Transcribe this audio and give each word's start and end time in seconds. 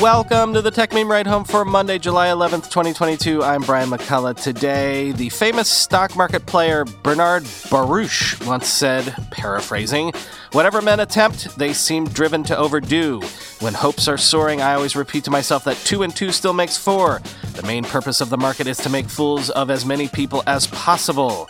Welcome 0.00 0.52
to 0.52 0.60
the 0.60 0.70
Techmeme 0.70 1.08
Ride 1.08 1.26
Home 1.26 1.44
for 1.44 1.64
Monday, 1.64 1.98
July 1.98 2.28
11th, 2.28 2.64
2022. 2.64 3.42
I'm 3.42 3.62
Brian 3.62 3.88
McCullough. 3.88 4.38
Today, 4.38 5.12
the 5.12 5.30
famous 5.30 5.70
stock 5.70 6.14
market 6.14 6.44
player 6.44 6.84
Bernard 6.84 7.46
Baruch 7.70 8.10
once 8.46 8.68
said, 8.68 9.14
paraphrasing, 9.30 10.12
Whatever 10.52 10.82
men 10.82 11.00
attempt, 11.00 11.56
they 11.56 11.72
seem 11.72 12.06
driven 12.08 12.44
to 12.44 12.56
overdo. 12.58 13.22
When 13.60 13.72
hopes 13.72 14.06
are 14.06 14.18
soaring, 14.18 14.60
I 14.60 14.74
always 14.74 14.96
repeat 14.96 15.24
to 15.24 15.30
myself 15.30 15.64
that 15.64 15.78
two 15.78 16.02
and 16.02 16.14
two 16.14 16.30
still 16.30 16.52
makes 16.52 16.76
four. 16.76 17.22
The 17.54 17.62
main 17.62 17.84
purpose 17.84 18.20
of 18.20 18.28
the 18.28 18.36
market 18.36 18.66
is 18.66 18.76
to 18.78 18.90
make 18.90 19.06
fools 19.06 19.48
of 19.48 19.70
as 19.70 19.86
many 19.86 20.08
people 20.08 20.42
as 20.46 20.66
possible. 20.66 21.48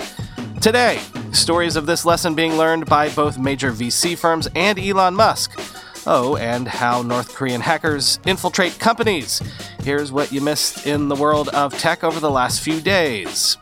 Today, 0.60 1.00
stories 1.32 1.74
of 1.74 1.86
this 1.86 2.04
lesson 2.04 2.36
being 2.36 2.56
learned 2.56 2.86
by 2.86 3.08
both 3.08 3.38
major 3.38 3.72
VC 3.72 4.16
firms 4.16 4.48
and 4.54 4.78
Elon 4.78 5.16
Musk. 5.16 5.58
Oh, 6.06 6.36
and 6.36 6.68
how 6.68 7.02
North 7.02 7.34
Korean 7.34 7.60
hackers 7.60 8.20
infiltrate 8.24 8.78
companies. 8.78 9.42
Here's 9.82 10.12
what 10.12 10.30
you 10.30 10.40
missed 10.40 10.86
in 10.86 11.08
the 11.08 11.16
world 11.16 11.48
of 11.48 11.76
tech 11.78 12.04
over 12.04 12.20
the 12.20 12.30
last 12.30 12.60
few 12.60 12.80
days. 12.80 13.56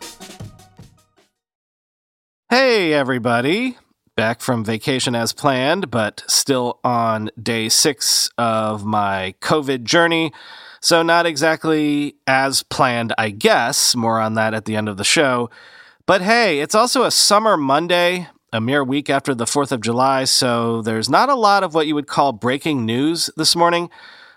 Hey, 2.51 2.93
everybody. 2.93 3.79
Back 4.15 4.41
from 4.41 4.65
vacation 4.65 5.15
as 5.15 5.33
planned, 5.33 5.91
but 5.91 6.23
still 6.29 6.79
on 6.85 7.31
day 7.43 7.69
six 7.69 8.29
of 8.39 8.85
my 8.85 9.35
COVID 9.41 9.83
journey. 9.85 10.33
So, 10.81 11.03
not 11.03 11.25
exactly 11.25 12.17
as 12.27 12.63
planned, 12.63 13.15
I 13.17 13.31
guess. 13.31 13.97
More 13.97 14.21
on 14.21 14.35
that 14.35 14.53
at 14.53 14.67
the 14.67 14.77
end 14.77 14.89
of 14.89 14.99
the 14.99 15.05
show. 15.05 15.51
But 16.07 16.21
hey, 16.21 16.61
it's 16.61 16.75
also 16.75 17.05
a 17.05 17.11
summer 17.11 17.57
Monday 17.57 18.29
a 18.55 18.61
mere 18.61 18.85
week 18.85 19.11
after 19.11 19.35
the 19.35 19.47
4th 19.47 19.73
of 19.73 19.81
July, 19.81 20.23
so 20.23 20.81
there's 20.81 21.11
not 21.11 21.29
a 21.29 21.35
lot 21.35 21.65
of 21.65 21.75
what 21.75 21.89
you 21.89 21.95
would 21.97 22.07
call 22.07 22.33
breaking 22.33 22.87
news 22.87 23.29
this 23.37 23.57
morning. 23.57 23.91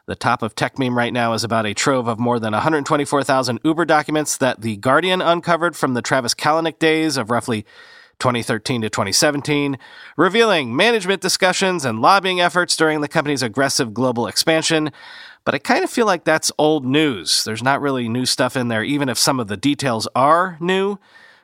The 0.08 0.16
top 0.16 0.42
of 0.42 0.56
Techmeme 0.56 0.96
right 0.96 1.14
now 1.14 1.34
is 1.34 1.44
about 1.44 1.68
a 1.68 1.76
trove 1.76 2.08
of 2.08 2.18
more 2.18 2.40
than 2.40 2.54
124,000 2.54 3.59
Uber 3.64 3.86
documents 3.86 4.36
that 4.38 4.62
The 4.62 4.78
Guardian 4.78 5.22
uncovered 5.22 5.76
from 5.76 5.94
the 5.94 6.02
Travis 6.02 6.34
Kalanick 6.34 6.80
days 6.80 7.16
of 7.16 7.30
roughly 7.30 7.64
2013 8.18 8.82
to 8.82 8.90
2017, 8.90 9.78
revealing 10.18 10.76
management 10.76 11.22
discussions 11.22 11.86
and 11.86 12.02
lobbying 12.02 12.42
efforts 12.42 12.76
during 12.76 13.02
the 13.02 13.08
company's 13.08 13.44
aggressive 13.44 13.94
global 13.94 14.26
expansion. 14.26 14.90
But 15.46 15.54
I 15.54 15.59
kind 15.59 15.84
of 15.84 15.92
feel 15.92 16.08
like 16.08 16.24
that's 16.24 16.52
old 16.58 16.88
news. 16.88 17.44
There's 17.44 17.62
not 17.62 17.81
really 17.81 18.09
new 18.09 18.26
stuff 18.26 18.58
in 18.58 18.68
there, 18.68 18.84
even 18.84 19.09
if 19.09 19.20
some 19.20 19.40
of 19.40 19.48
the 19.48 19.58
details 19.58 20.08
are 20.16 20.58
new. 20.59 20.98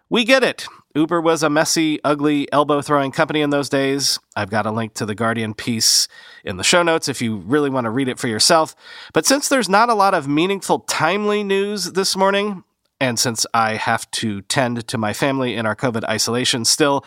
We 0.10 0.24
get 0.24 0.44
it. 0.44 0.68
Uber 0.96 1.22
was 1.22 1.42
a 1.42 1.50
messy, 1.50 2.00
ugly, 2.04 2.48
elbow 2.52 2.80
throwing 2.80 3.12
company 3.12 3.42
in 3.42 3.50
those 3.50 3.68
days. 3.68 4.20
I've 4.36 4.52
got 4.52 4.68
a 4.68 4.72
link 4.72 4.94
to 4.96 5.08
the 5.08 5.16
Guardian 5.16 5.56
piece 5.56 6.08
in 6.44 6.58
the 6.58 6.64
show 6.64 6.84
notes 6.84 7.08
if 7.08 7.20
you 7.20 7.38
really 7.38 7.72
want 7.72 7.86
to 7.86 7.90
read 7.90 8.08
it 8.08 8.20
for 8.20 8.28
yourself. 8.28 8.76
But 9.12 9.26
since 9.26 9.50
there's 9.50 9.68
not 9.68 9.90
a 9.90 9.96
lot 9.96 10.14
of 10.14 10.28
meaningful, 10.28 10.80
timely 10.82 11.44
news 11.44 11.94
this 11.94 12.16
morning, 12.16 12.64
and 13.00 13.18
since 13.18 13.44
I 13.56 13.76
have 13.76 14.10
to 14.12 14.42
tend 14.44 14.88
to 14.88 14.98
my 15.00 15.14
family 15.14 15.56
in 15.56 15.66
our 15.66 15.76
COVID 15.76 16.04
isolation 16.08 16.64
still, 16.64 17.04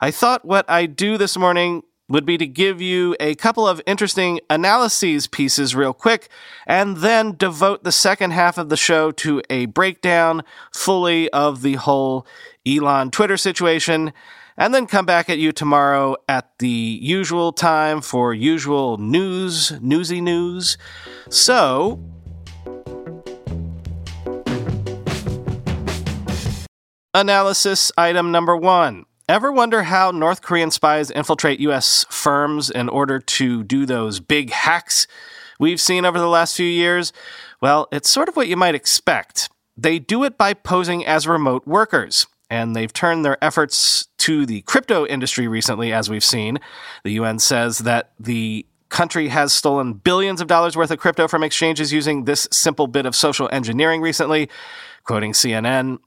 I 0.00 0.10
thought 0.10 0.44
what 0.44 0.68
I'd 0.68 0.96
do 0.96 1.16
this 1.16 1.38
morning 1.38 1.84
would 2.08 2.26
be 2.26 2.36
to 2.36 2.46
give 2.46 2.80
you 2.80 3.16
a 3.20 3.34
couple 3.36 3.66
of 3.66 3.80
interesting 3.86 4.40
analyses 4.50 5.26
pieces 5.26 5.74
real 5.74 5.92
quick, 5.92 6.28
and 6.66 6.98
then 6.98 7.36
devote 7.36 7.84
the 7.84 7.92
second 7.92 8.32
half 8.32 8.58
of 8.58 8.68
the 8.68 8.76
show 8.76 9.10
to 9.10 9.40
a 9.48 9.66
breakdown 9.66 10.42
fully 10.72 11.30
of 11.30 11.62
the 11.62 11.74
whole 11.74 12.26
Elon 12.66 13.10
Twitter 13.10 13.36
situation, 13.36 14.12
and 14.56 14.74
then 14.74 14.86
come 14.86 15.06
back 15.06 15.30
at 15.30 15.38
you 15.38 15.52
tomorrow 15.52 16.16
at 16.28 16.58
the 16.58 16.68
usual 16.68 17.52
time 17.52 18.00
for 18.00 18.34
usual 18.34 18.98
news, 18.98 19.72
newsy 19.80 20.20
news. 20.20 20.76
So, 21.30 21.98
analysis 27.14 27.90
item 27.96 28.30
number 28.30 28.56
one. 28.56 29.06
Ever 29.28 29.52
wonder 29.52 29.84
how 29.84 30.10
North 30.10 30.42
Korean 30.42 30.70
spies 30.70 31.10
infiltrate 31.10 31.60
U.S. 31.60 32.04
firms 32.10 32.70
in 32.70 32.88
order 32.88 33.18
to 33.20 33.62
do 33.62 33.86
those 33.86 34.20
big 34.20 34.50
hacks 34.50 35.06
we've 35.60 35.80
seen 35.80 36.04
over 36.04 36.18
the 36.18 36.26
last 36.26 36.56
few 36.56 36.66
years? 36.66 37.12
Well, 37.60 37.86
it's 37.92 38.10
sort 38.10 38.28
of 38.28 38.36
what 38.36 38.48
you 38.48 38.56
might 38.56 38.74
expect. 38.74 39.48
They 39.76 39.98
do 39.98 40.24
it 40.24 40.36
by 40.36 40.54
posing 40.54 41.06
as 41.06 41.26
remote 41.26 41.66
workers 41.66 42.26
and 42.52 42.76
they've 42.76 42.92
turned 42.92 43.24
their 43.24 43.42
efforts 43.42 44.08
to 44.18 44.44
the 44.44 44.60
crypto 44.62 45.06
industry 45.06 45.48
recently, 45.48 45.90
as 45.90 46.10
we've 46.10 46.22
seen. 46.22 46.58
The 47.02 47.12
UN 47.12 47.38
says 47.38 47.78
that 47.78 48.12
the 48.20 48.66
country 48.90 49.28
has 49.28 49.54
stolen 49.54 49.94
billions 49.94 50.42
of 50.42 50.48
dollars 50.48 50.76
worth 50.76 50.90
of 50.90 50.98
crypto 50.98 51.26
from 51.26 51.42
exchanges 51.42 51.94
using 51.94 52.24
this 52.24 52.46
simple 52.52 52.86
bit 52.88 53.06
of 53.06 53.16
social 53.16 53.48
engineering 53.50 54.02
recently. 54.02 54.50
Quoting 55.04 55.32
CNN, 55.32 55.98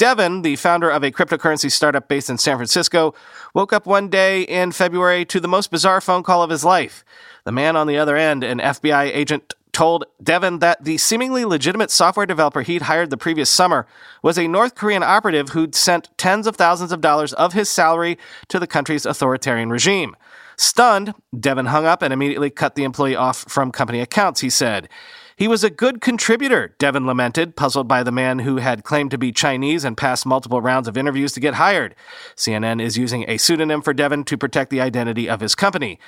Devin, 0.00 0.40
the 0.40 0.56
founder 0.56 0.88
of 0.88 1.02
a 1.02 1.10
cryptocurrency 1.10 1.70
startup 1.70 2.08
based 2.08 2.30
in 2.30 2.38
San 2.38 2.56
Francisco, 2.56 3.14
woke 3.52 3.70
up 3.70 3.84
one 3.84 4.08
day 4.08 4.44
in 4.44 4.72
February 4.72 5.26
to 5.26 5.38
the 5.38 5.46
most 5.46 5.70
bizarre 5.70 6.00
phone 6.00 6.22
call 6.22 6.42
of 6.42 6.48
his 6.48 6.64
life. 6.64 7.04
The 7.44 7.52
man 7.52 7.76
on 7.76 7.86
the 7.86 7.98
other 7.98 8.16
end, 8.16 8.42
an 8.42 8.60
FBI 8.60 9.14
agent, 9.14 9.52
told 9.72 10.06
Devin 10.22 10.60
that 10.60 10.82
the 10.82 10.96
seemingly 10.96 11.44
legitimate 11.44 11.90
software 11.90 12.24
developer 12.24 12.62
he'd 12.62 12.80
hired 12.80 13.10
the 13.10 13.18
previous 13.18 13.50
summer 13.50 13.86
was 14.22 14.38
a 14.38 14.48
North 14.48 14.74
Korean 14.74 15.02
operative 15.02 15.50
who'd 15.50 15.74
sent 15.74 16.08
tens 16.16 16.46
of 16.46 16.56
thousands 16.56 16.92
of 16.92 17.02
dollars 17.02 17.34
of 17.34 17.52
his 17.52 17.68
salary 17.68 18.16
to 18.48 18.58
the 18.58 18.66
country's 18.66 19.04
authoritarian 19.04 19.68
regime. 19.68 20.16
Stunned, 20.60 21.14
Devin 21.34 21.64
hung 21.64 21.86
up 21.86 22.02
and 22.02 22.12
immediately 22.12 22.50
cut 22.50 22.74
the 22.74 22.84
employee 22.84 23.16
off 23.16 23.46
from 23.48 23.72
company 23.72 23.98
accounts, 24.02 24.42
he 24.42 24.50
said. 24.50 24.90
He 25.34 25.48
was 25.48 25.64
a 25.64 25.70
good 25.70 26.02
contributor, 26.02 26.76
Devin 26.78 27.06
lamented, 27.06 27.56
puzzled 27.56 27.88
by 27.88 28.02
the 28.02 28.12
man 28.12 28.40
who 28.40 28.58
had 28.58 28.84
claimed 28.84 29.10
to 29.12 29.16
be 29.16 29.32
Chinese 29.32 29.86
and 29.86 29.96
passed 29.96 30.26
multiple 30.26 30.60
rounds 30.60 30.86
of 30.86 30.98
interviews 30.98 31.32
to 31.32 31.40
get 31.40 31.54
hired. 31.54 31.94
CNN 32.36 32.82
is 32.82 32.98
using 32.98 33.24
a 33.26 33.38
pseudonym 33.38 33.80
for 33.80 33.94
Devin 33.94 34.24
to 34.24 34.36
protect 34.36 34.68
the 34.68 34.82
identity 34.82 35.30
of 35.30 35.40
his 35.40 35.54
company. 35.54 35.98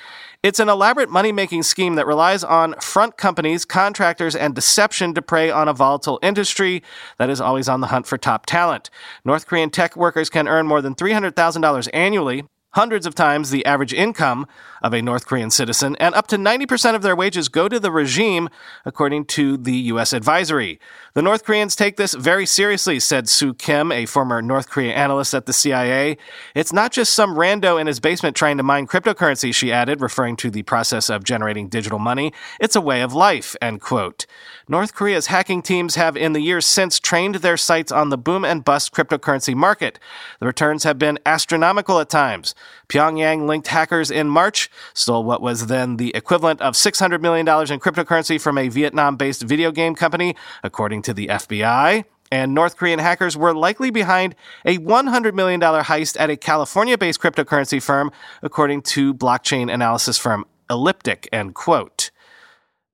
It's 0.43 0.59
an 0.59 0.69
elaborate 0.69 1.09
money 1.09 1.31
making 1.31 1.63
scheme 1.63 1.95
that 1.95 2.05
relies 2.05 2.43
on 2.43 2.75
front 2.79 3.17
companies, 3.17 3.65
contractors, 3.65 4.35
and 4.35 4.53
deception 4.53 5.15
to 5.15 5.23
prey 5.23 5.49
on 5.49 5.67
a 5.67 5.73
volatile 5.73 6.19
industry 6.21 6.83
that 7.17 7.31
is 7.31 7.41
always 7.41 7.67
on 7.67 7.81
the 7.81 7.87
hunt 7.87 8.05
for 8.05 8.19
top 8.19 8.45
talent. 8.45 8.91
North 9.25 9.47
Korean 9.47 9.71
tech 9.71 9.97
workers 9.97 10.29
can 10.29 10.47
earn 10.47 10.67
more 10.67 10.83
than 10.83 10.93
$300,000 10.93 11.89
annually 11.91 12.43
hundreds 12.73 13.05
of 13.05 13.15
times 13.15 13.49
the 13.49 13.65
average 13.65 13.93
income 13.93 14.47
of 14.83 14.93
a 14.93 15.01
North 15.01 15.25
Korean 15.25 15.49
citizen, 15.49 15.95
and 15.99 16.13
up 16.13 16.27
to 16.27 16.37
90% 16.37 16.93
of 16.93 17.01
their 17.01 17.15
wages 17.15 17.47
go 17.47 17.69
to 17.69 17.79
the 17.79 17.91
regime, 17.91 18.49
according 18.83 19.25
to 19.25 19.55
the 19.55 19.75
U.S. 19.93 20.11
advisory. 20.11 20.79
The 21.13 21.21
North 21.21 21.45
Koreans 21.45 21.75
take 21.75 21.95
this 21.95 22.13
very 22.13 22.45
seriously, 22.45 22.99
said 22.99 23.29
Soo 23.29 23.53
Kim, 23.53 23.91
a 23.91 24.05
former 24.05 24.41
North 24.41 24.69
Korea 24.69 24.93
analyst 24.93 25.33
at 25.33 25.45
the 25.45 25.53
CIA. 25.53 26.17
It's 26.53 26.73
not 26.73 26.91
just 26.91 27.13
some 27.13 27.35
rando 27.35 27.79
in 27.79 27.87
his 27.87 28.01
basement 28.01 28.35
trying 28.35 28.57
to 28.57 28.63
mine 28.63 28.87
cryptocurrency, 28.87 29.55
she 29.55 29.71
added, 29.71 30.01
referring 30.01 30.35
to 30.37 30.51
the 30.51 30.63
process 30.63 31.09
of 31.09 31.23
generating 31.23 31.69
digital 31.69 31.99
money. 31.99 32.33
It's 32.59 32.75
a 32.75 32.81
way 32.81 33.01
of 33.01 33.13
life, 33.13 33.55
end 33.61 33.79
quote. 33.79 34.25
North 34.67 34.93
Korea's 34.93 35.27
hacking 35.27 35.61
teams 35.61 35.95
have, 35.95 36.17
in 36.17 36.33
the 36.33 36.41
years 36.41 36.65
since, 36.65 36.99
trained 36.99 37.35
their 37.35 37.57
sights 37.57 37.91
on 37.91 38.09
the 38.09 38.17
boom 38.17 38.43
and 38.43 38.65
bust 38.65 38.91
cryptocurrency 38.93 39.55
market. 39.55 39.99
The 40.39 40.47
returns 40.47 40.83
have 40.83 40.99
been 40.99 41.19
astronomical 41.25 41.99
at 41.99 42.09
times. 42.09 42.53
Pyongyang 42.89 43.47
linked 43.47 43.67
hackers 43.67 44.11
in 44.11 44.29
March 44.29 44.69
stole 44.93 45.23
what 45.23 45.41
was 45.41 45.67
then 45.67 45.97
the 45.97 46.15
equivalent 46.15 46.61
of 46.61 46.73
$600 46.73 47.21
million 47.21 47.47
in 47.47 47.79
cryptocurrency 47.79 48.39
from 48.39 48.57
a 48.57 48.69
Vietnam 48.69 49.15
based 49.15 49.41
video 49.41 49.71
game 49.71 49.95
company, 49.95 50.35
according 50.63 51.01
to 51.03 51.13
the 51.13 51.27
FBI. 51.27 52.05
And 52.31 52.55
North 52.55 52.77
Korean 52.77 52.97
hackers 52.97 53.37
were 53.37 53.53
likely 53.53 53.91
behind 53.91 54.33
a 54.65 54.79
$100 54.79 55.33
million 55.35 55.61
heist 55.61 56.19
at 56.19 56.31
a 56.31 56.35
California 56.35 56.97
based 56.97 57.19
cryptocurrency 57.21 57.81
firm, 57.81 58.11
according 58.41 58.81
to 58.93 59.13
blockchain 59.13 59.71
analysis 59.71 60.17
firm 60.17 60.45
Elliptic, 60.69 61.29
end 61.31 61.53
quote. 61.53 62.09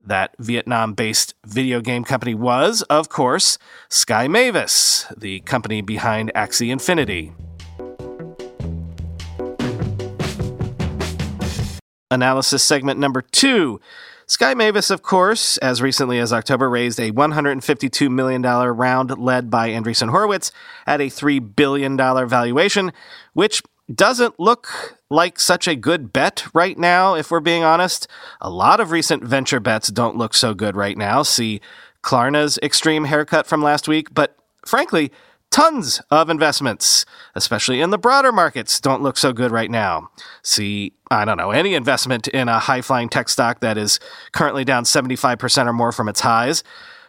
That 0.05 0.35
Vietnam 0.39 0.93
based 0.93 1.35
video 1.45 1.81
game 1.81 2.03
company 2.03 2.35
was, 2.35 2.81
of 2.83 3.09
course, 3.09 3.57
Sky 3.89 4.27
Mavis, 4.27 5.05
the 5.15 5.39
company 5.41 5.81
behind 5.81 6.33
Axie 6.35 6.71
Infinity. 6.71 7.33
Analysis 12.11 12.63
segment 12.63 12.99
number 12.99 13.21
two. 13.21 13.79
Sky 14.25 14.53
Mavis, 14.53 14.89
of 14.91 15.01
course, 15.01 15.57
as 15.57 15.81
recently 15.81 16.19
as 16.19 16.31
October, 16.31 16.69
raised 16.69 16.99
a 16.99 17.11
$152 17.11 18.09
million 18.11 18.41
round 18.41 19.17
led 19.17 19.49
by 19.49 19.69
Andreessen 19.69 20.09
Horowitz 20.09 20.51
at 20.85 21.01
a 21.01 21.07
$3 21.07 21.55
billion 21.55 21.97
valuation, 21.97 22.91
which 23.33 23.63
doesn't 23.93 24.39
look 24.39 24.99
like 25.09 25.39
such 25.39 25.67
a 25.67 25.75
good 25.75 26.13
bet 26.13 26.45
right 26.53 26.77
now, 26.77 27.15
if 27.15 27.31
we're 27.31 27.39
being 27.39 27.63
honest. 27.63 28.07
A 28.41 28.49
lot 28.49 28.79
of 28.79 28.91
recent 28.91 29.23
venture 29.23 29.59
bets 29.59 29.89
don't 29.89 30.15
look 30.15 30.33
so 30.35 30.53
good 30.53 30.75
right 30.75 30.97
now. 30.97 31.23
See 31.23 31.59
Klarna's 32.03 32.59
extreme 32.61 33.05
haircut 33.05 33.47
from 33.47 33.63
last 33.63 33.87
week, 33.87 34.13
but 34.13 34.35
frankly, 34.65 35.11
Tons 35.51 35.99
of 36.11 36.29
investments, 36.29 37.05
especially 37.33 37.81
in 37.81 37.89
the 37.89 37.97
broader 37.97 38.31
markets, 38.31 38.79
don't 38.79 39.01
look 39.01 39.17
so 39.17 39.33
good 39.33 39.51
right 39.51 39.71
now. 39.71 40.09
See, 40.43 40.93
I 41.09 41.25
don't 41.25 41.37
know, 41.37 41.49
any 41.49 41.73
investment 41.73 42.27
in 42.27 42.47
a 42.47 42.59
high 42.59 42.81
flying 42.81 43.09
tech 43.09 43.29
stock 43.29 43.59
that 43.61 43.77
is 43.77 43.99
currently 44.31 44.63
down 44.63 44.83
75% 44.83 45.65
or 45.65 45.73
more 45.73 45.91
from 45.91 46.07
its 46.07 46.19
highs. 46.19 46.63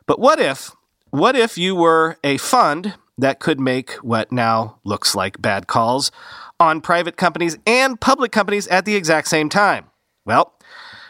But 0.07 0.19
what 0.19 0.41
if, 0.41 0.75
what 1.11 1.37
if 1.37 1.59
you 1.59 1.75
were 1.75 2.17
a 2.25 2.39
fund 2.39 2.95
that 3.19 3.41
could 3.41 3.61
make 3.61 3.93
what 3.97 4.33
now 4.33 4.79
looks 4.85 5.15
like 5.15 5.43
bad 5.43 5.67
calls 5.67 6.11
on 6.59 6.81
private 6.81 7.17
companies 7.17 7.59
and 7.67 8.01
public 8.01 8.33
companies 8.33 8.67
at 8.69 8.87
the 8.87 8.97
exact 8.97 9.29
same 9.29 9.51
time? 9.51 9.85
Well, 10.25 10.55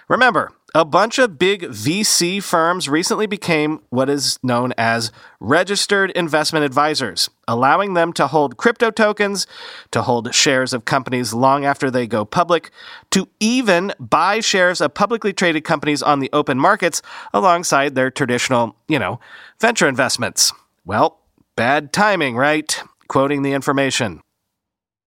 remember, 0.08 0.50
a 0.74 0.84
bunch 0.84 1.18
of 1.18 1.38
big 1.38 1.62
VC 1.62 2.42
firms 2.42 2.88
recently 2.88 3.26
became 3.26 3.80
what 3.90 4.08
is 4.08 4.38
known 4.42 4.72
as 4.78 5.10
registered 5.40 6.10
investment 6.12 6.64
advisors, 6.64 7.28
allowing 7.48 7.94
them 7.94 8.12
to 8.12 8.26
hold 8.26 8.56
crypto 8.56 8.90
tokens, 8.90 9.46
to 9.90 10.02
hold 10.02 10.32
shares 10.34 10.72
of 10.72 10.84
companies 10.84 11.32
long 11.32 11.64
after 11.64 11.90
they 11.90 12.06
go 12.06 12.24
public, 12.24 12.70
to 13.10 13.28
even 13.40 13.92
buy 13.98 14.40
shares 14.40 14.80
of 14.80 14.94
publicly 14.94 15.32
traded 15.32 15.64
companies 15.64 16.02
on 16.02 16.20
the 16.20 16.30
open 16.32 16.58
markets 16.58 17.02
alongside 17.34 17.94
their 17.94 18.10
traditional, 18.10 18.76
you 18.88 18.98
know, 18.98 19.18
venture 19.60 19.88
investments. 19.88 20.52
Well, 20.84 21.18
bad 21.56 21.92
timing, 21.92 22.36
right? 22.36 22.80
Quoting 23.08 23.42
the 23.42 23.52
information. 23.52 24.20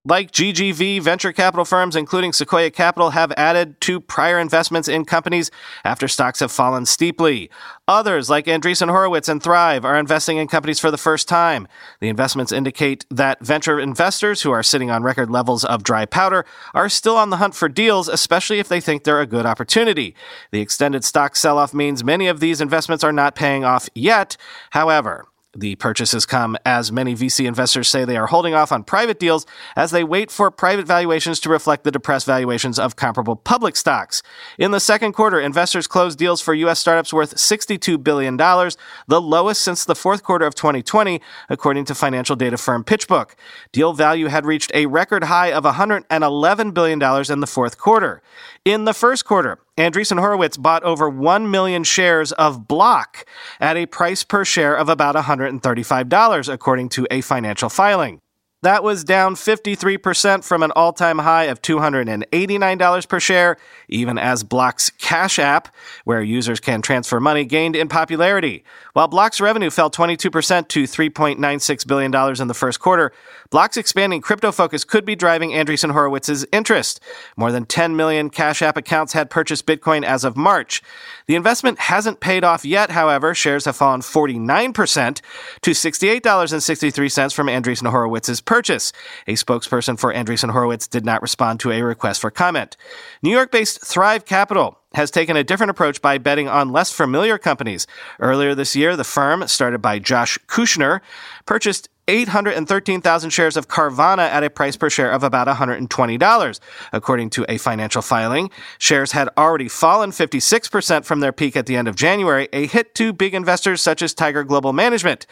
Like 0.06 0.32
GGV, 0.32 1.00
venture 1.00 1.32
capital 1.32 1.64
firms, 1.64 1.96
including 1.96 2.34
Sequoia 2.34 2.72
Capital, 2.72 3.12
have 3.12 3.32
added 3.38 3.80
to 3.82 4.02
prior 4.02 4.38
investments 4.38 4.90
in 4.90 5.06
companies 5.06 5.50
after 5.86 6.10
stocks 6.10 6.42
have 6.42 6.52
fallen 6.52 6.86
steeply. 6.86 7.50
Others, 7.88 8.30
like 8.30 8.48
Andreessen 8.48 8.90
Horowitz 8.90 9.30
and 9.30 9.42
Thrive, 9.42 9.86
are 9.86 9.98
investing 9.98 10.36
in 10.36 10.50
companies 10.50 10.78
for 10.78 10.92
the 10.92 10.98
first 10.98 11.30
time. 11.30 11.70
The 12.02 12.10
investments 12.10 12.52
indicate 12.52 13.06
that 13.12 13.40
venture 13.40 13.80
investors 13.80 14.42
who 14.42 14.52
are 14.52 14.62
sitting 14.62 14.92
on 14.92 15.04
record 15.04 15.30
levels 15.30 15.64
of 15.64 15.84
dry 15.84 16.06
powder 16.06 16.46
are 16.74 16.90
still 16.90 17.16
on 17.16 17.30
the 17.30 17.38
hunt 17.38 17.56
for 17.56 17.70
deals, 17.70 18.10
especially 18.10 18.60
if 18.60 18.68
they 18.68 18.82
think 18.82 19.06
they're 19.06 19.22
a 19.22 19.26
good 19.26 19.46
opportunity. 19.46 20.16
The 20.52 20.60
extended 20.60 21.06
stock 21.06 21.38
sell 21.38 21.58
off 21.58 21.74
means 21.74 22.04
many 22.04 22.28
of 22.28 22.42
these 22.42 22.60
investments 22.60 23.06
are 23.06 23.14
not 23.14 23.36
paying 23.36 23.64
off 23.64 23.88
yet. 23.96 24.36
However, 24.72 25.28
the 25.56 25.76
purchases 25.76 26.26
come 26.26 26.58
as 26.66 26.92
many 26.92 27.14
VC 27.14 27.46
investors 27.46 27.88
say 27.88 28.06
they 28.06 28.18
are 28.18 28.28
holding 28.28 28.54
off 28.54 28.72
on 28.72 28.84
private 28.84 29.20
deals 29.20 29.46
as 29.76 29.92
they 29.92 30.04
wait 30.04 30.32
for 30.32 30.50
private 30.50 30.88
valuations 30.88 31.40
to 31.42 31.50
reflect 31.50 31.84
the 31.84 31.92
depressed 31.92 32.26
valuations 32.26 32.80
of 32.80 32.96
comparable 32.96 33.36
public 33.36 33.76
stocks. 33.76 34.24
In 34.58 34.72
the 34.72 34.80
second 34.80 35.14
quarter, 35.14 35.40
investors 35.40 35.88
closed 35.88 36.18
deals 36.18 36.42
for 36.42 36.54
U.S. 36.56 36.80
startups 36.80 37.14
worth 37.14 37.36
$62 37.36 38.04
billion, 38.04 38.36
the 38.36 39.22
lowest 39.22 39.62
since 39.62 39.86
the 39.86 39.96
fourth 39.96 40.24
quarter 40.24 40.46
of 40.46 40.56
2020, 40.56 41.22
according 41.50 41.86
to 41.86 41.96
financial 41.96 42.36
data 42.36 42.58
firm 42.58 42.84
PitchBook. 42.84 43.32
Deal 43.72 43.94
value 43.94 44.28
had 44.28 44.46
reached 44.46 44.72
a 44.74 44.88
record 44.88 45.26
high 45.26 45.52
of 45.52 45.64
$111 45.64 46.74
billion 46.74 47.32
in 47.32 47.40
the 47.40 47.48
fourth 47.48 47.78
quarter. 47.78 48.22
In 48.66 48.86
the 48.86 48.94
first 48.94 49.26
quarter, 49.26 49.60
Andreessen 49.78 50.20
Horowitz 50.20 50.56
bought 50.56 50.84
over 50.84 51.10
1 51.10 51.50
million 51.50 51.84
shares 51.84 52.32
of 52.34 52.68
Block 52.68 53.26
at 53.60 53.76
a 53.76 53.88
price 53.88 54.24
per 54.24 54.46
share 54.46 54.76
of 54.76 54.88
about 54.88 55.16
$135, 55.16 56.54
according 56.54 56.90
to 56.90 57.08
a 57.10 57.22
financial 57.22 57.70
filing. 57.70 58.20
That 58.64 58.82
was 58.82 59.04
down 59.04 59.36
53% 59.36 60.42
from 60.42 60.64
an 60.64 60.72
all 60.72 60.94
time 60.94 61.18
high 61.18 61.44
of 61.44 61.62
$289 61.62 63.08
per 63.10 63.20
share, 63.20 63.58
even 63.90 64.18
as 64.18 64.46
Block's 64.46 64.90
Cash 64.90 65.38
App, 65.38 65.68
where 66.06 66.22
users 66.22 66.62
can 66.62 66.82
transfer 66.82 67.20
money, 67.20 67.44
gained 67.44 67.76
in 67.76 67.90
popularity. 67.90 68.64
While 68.94 69.10
Block's 69.10 69.42
revenue 69.42 69.70
fell 69.70 69.92
22% 69.92 70.70
to 70.70 70.84
$3.96 70.84 71.88
billion 71.88 72.42
in 72.42 72.48
the 72.48 72.54
first 72.54 72.80
quarter, 72.80 73.12
Block's 73.50 73.76
expanding 73.76 74.22
crypto 74.22 74.54
focus 74.54 74.86
could 74.86 75.04
be 75.04 75.16
driving 75.16 75.50
Andreessen 75.50 75.92
Horowitz's 75.92 76.46
interest. 76.54 77.02
More 77.36 77.52
than 77.52 77.66
10 77.66 77.98
million 77.98 78.30
Cash 78.30 78.62
App 78.62 78.78
accounts 78.78 79.12
had 79.12 79.30
purchased 79.30 79.66
Bitcoin 79.66 80.06
as 80.06 80.24
of 80.24 80.38
March. 80.38 80.82
The 81.26 81.36
investment 81.36 81.80
hasn't 81.80 82.22
paid 82.22 82.46
off 82.46 82.64
yet, 82.64 82.92
however. 82.92 83.36
Shares 83.36 83.66
have 83.66 83.76
fallen 83.76 84.00
49% 84.00 85.20
to 85.64 85.72
$68.63 85.72 87.34
from 87.34 87.48
Andreessen 87.48 87.92
Horowitz's 87.92 88.40
purchase. 88.40 88.53
A 88.54 89.34
spokesperson 89.34 89.98
for 89.98 90.14
Andreessen 90.14 90.52
Horowitz 90.52 90.88
did 90.88 91.04
not 91.04 91.24
respond 91.24 91.60
to 91.62 91.72
a 91.72 91.82
request 91.82 92.22
for 92.22 92.30
comment. 92.30 92.78
New 93.24 93.32
York 93.32 93.52
based 93.52 93.82
Thrive 93.82 94.26
Capital 94.26 94.78
has 94.94 95.10
taken 95.10 95.36
a 95.36 95.44
different 95.44 95.72
approach 95.72 96.02
by 96.02 96.20
betting 96.20 96.48
on 96.48 96.72
less 96.72 96.92
familiar 96.92 97.40
companies. 97.40 97.88
Earlier 98.20 98.54
this 98.54 98.76
year, 98.76 98.96
the 98.96 99.04
firm, 99.04 99.48
started 99.48 99.82
by 99.82 99.98
Josh 99.98 100.38
Kushner, 100.48 101.02
purchased 101.48 101.90
813,000 102.08 103.30
shares 103.30 103.56
of 103.56 103.68
Carvana 103.68 104.30
at 104.30 104.44
a 104.44 104.50
price 104.50 104.76
per 104.76 104.90
share 104.90 105.12
of 105.12 105.24
about 105.24 105.48
$120. 105.48 106.60
According 106.92 107.30
to 107.32 107.46
a 107.48 107.58
financial 107.58 108.02
filing, 108.02 108.50
shares 108.78 109.14
had 109.14 109.30
already 109.38 109.70
fallen 109.70 110.12
56% 110.12 111.06
from 111.06 111.22
their 111.22 111.32
peak 111.32 111.56
at 111.56 111.66
the 111.66 111.76
end 111.78 111.88
of 111.88 111.96
January, 111.96 112.50
a 112.52 112.68
hit 112.68 112.94
to 112.96 113.14
big 113.14 113.34
investors 113.34 113.82
such 113.82 114.02
as 114.02 114.14
Tiger 114.14 114.44
Global 114.44 114.74
Management. 114.74 115.26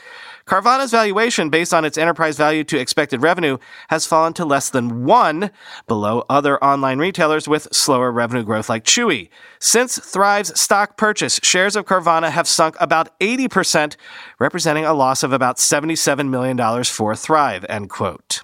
Carvana's 0.46 0.92
valuation, 0.92 1.50
based 1.50 1.74
on 1.74 1.86
its 1.86 1.98
enterprise 1.98 2.38
value 2.38 2.64
to 2.64 2.80
expected 2.80 3.22
revenue, 3.22 3.58
has 3.90 4.06
fallen 4.06 4.34
to 4.34 4.46
less 4.46 4.70
than 4.70 5.06
one, 5.06 5.52
below 5.88 6.26
other 6.30 6.62
online 6.64 7.00
retailers 7.00 7.48
with 7.48 7.68
slower 7.72 8.12
revenue 8.12 8.44
growth 8.44 8.70
like 8.70 8.84
Chewy. 8.84 9.30
Since 9.60 10.00
Thrive's 10.00 10.60
stock 10.60 10.98
purchase, 10.98 11.40
shares 11.44 11.76
of 11.76 11.86
Carvana 11.86 12.32
have 12.32 12.48
sunk 12.48 12.76
about 12.80 13.18
80%, 13.20 13.96
representing 14.40 14.86
a 14.86 14.94
loss 14.94 15.24
of 15.24 15.32
about 15.32 15.58
$77 15.58 16.30
million 16.30 16.61
for 16.90 17.16
Thrive, 17.16 17.66
end 17.70 17.90
quote. 17.90 18.44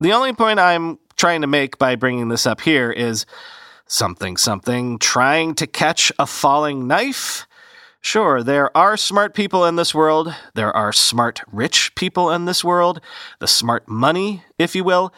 The 0.00 0.12
only 0.12 0.32
point 0.32 0.58
I'm 0.58 0.98
trying 1.16 1.42
to 1.42 1.46
make 1.46 1.78
by 1.78 1.96
bringing 1.96 2.28
this 2.28 2.46
up 2.46 2.60
here 2.60 2.90
is 2.90 3.26
something 3.86 4.36
something 4.36 4.98
trying 4.98 5.54
to 5.54 5.66
catch 5.66 6.10
a 6.18 6.26
falling 6.26 6.86
knife 6.86 7.46
Sure, 8.04 8.42
there 8.42 8.76
are 8.76 8.98
smart 8.98 9.32
people 9.32 9.64
in 9.64 9.76
this 9.76 9.94
world. 9.94 10.34
There 10.52 10.70
are 10.76 10.92
smart 10.92 11.40
rich 11.50 11.94
people 11.94 12.30
in 12.30 12.44
this 12.44 12.62
world. 12.62 13.00
The 13.40 13.48
smart 13.48 13.88
money, 13.88 14.42
if 14.58 14.76
you 14.76 14.84
will. 14.84 15.10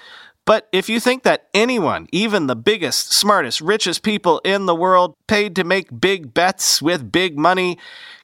But 0.46 0.68
if 0.72 0.88
you 0.88 1.00
think 1.00 1.24
that 1.24 1.48
anyone, 1.52 2.06
even 2.12 2.46
the 2.46 2.54
biggest, 2.54 3.12
smartest, 3.12 3.60
richest 3.60 4.04
people 4.04 4.40
in 4.44 4.66
the 4.66 4.76
world, 4.76 5.16
paid 5.26 5.56
to 5.56 5.64
make 5.64 6.00
big 6.00 6.32
bets 6.32 6.80
with 6.80 7.10
big 7.10 7.36
money, 7.36 7.78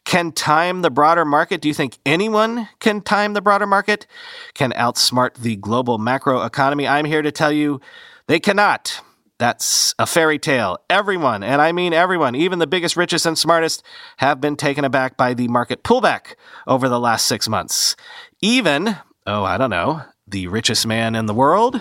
can 0.04 0.30
time 0.30 0.82
the 0.82 0.90
broader 0.90 1.24
market, 1.24 1.60
do 1.60 1.68
you 1.68 1.74
think 1.74 1.98
anyone 2.06 2.68
can 2.78 3.00
time 3.00 3.34
the 3.34 3.42
broader 3.42 3.66
market? 3.66 4.06
Can 4.54 4.70
outsmart 4.72 5.34
the 5.34 5.56
global 5.56 5.98
macro 5.98 6.42
economy? 6.42 6.86
I'm 6.86 7.04
here 7.04 7.22
to 7.22 7.32
tell 7.32 7.52
you 7.52 7.80
they 8.28 8.38
cannot. 8.38 9.00
That's 9.38 9.92
a 9.98 10.06
fairy 10.06 10.38
tale. 10.38 10.78
Everyone, 10.88 11.42
and 11.42 11.60
I 11.60 11.72
mean 11.72 11.92
everyone, 11.92 12.36
even 12.36 12.60
the 12.60 12.66
biggest, 12.68 12.96
richest, 12.96 13.26
and 13.26 13.36
smartest, 13.36 13.82
have 14.18 14.40
been 14.40 14.54
taken 14.54 14.84
aback 14.84 15.16
by 15.16 15.34
the 15.34 15.48
market 15.48 15.82
pullback 15.82 16.36
over 16.68 16.88
the 16.88 17.00
last 17.00 17.26
six 17.26 17.48
months. 17.48 17.96
Even, 18.40 18.96
oh, 19.26 19.42
I 19.42 19.58
don't 19.58 19.70
know, 19.70 20.02
the 20.32 20.48
richest 20.48 20.86
man 20.86 21.14
in 21.14 21.26
the 21.26 21.34
world? 21.34 21.80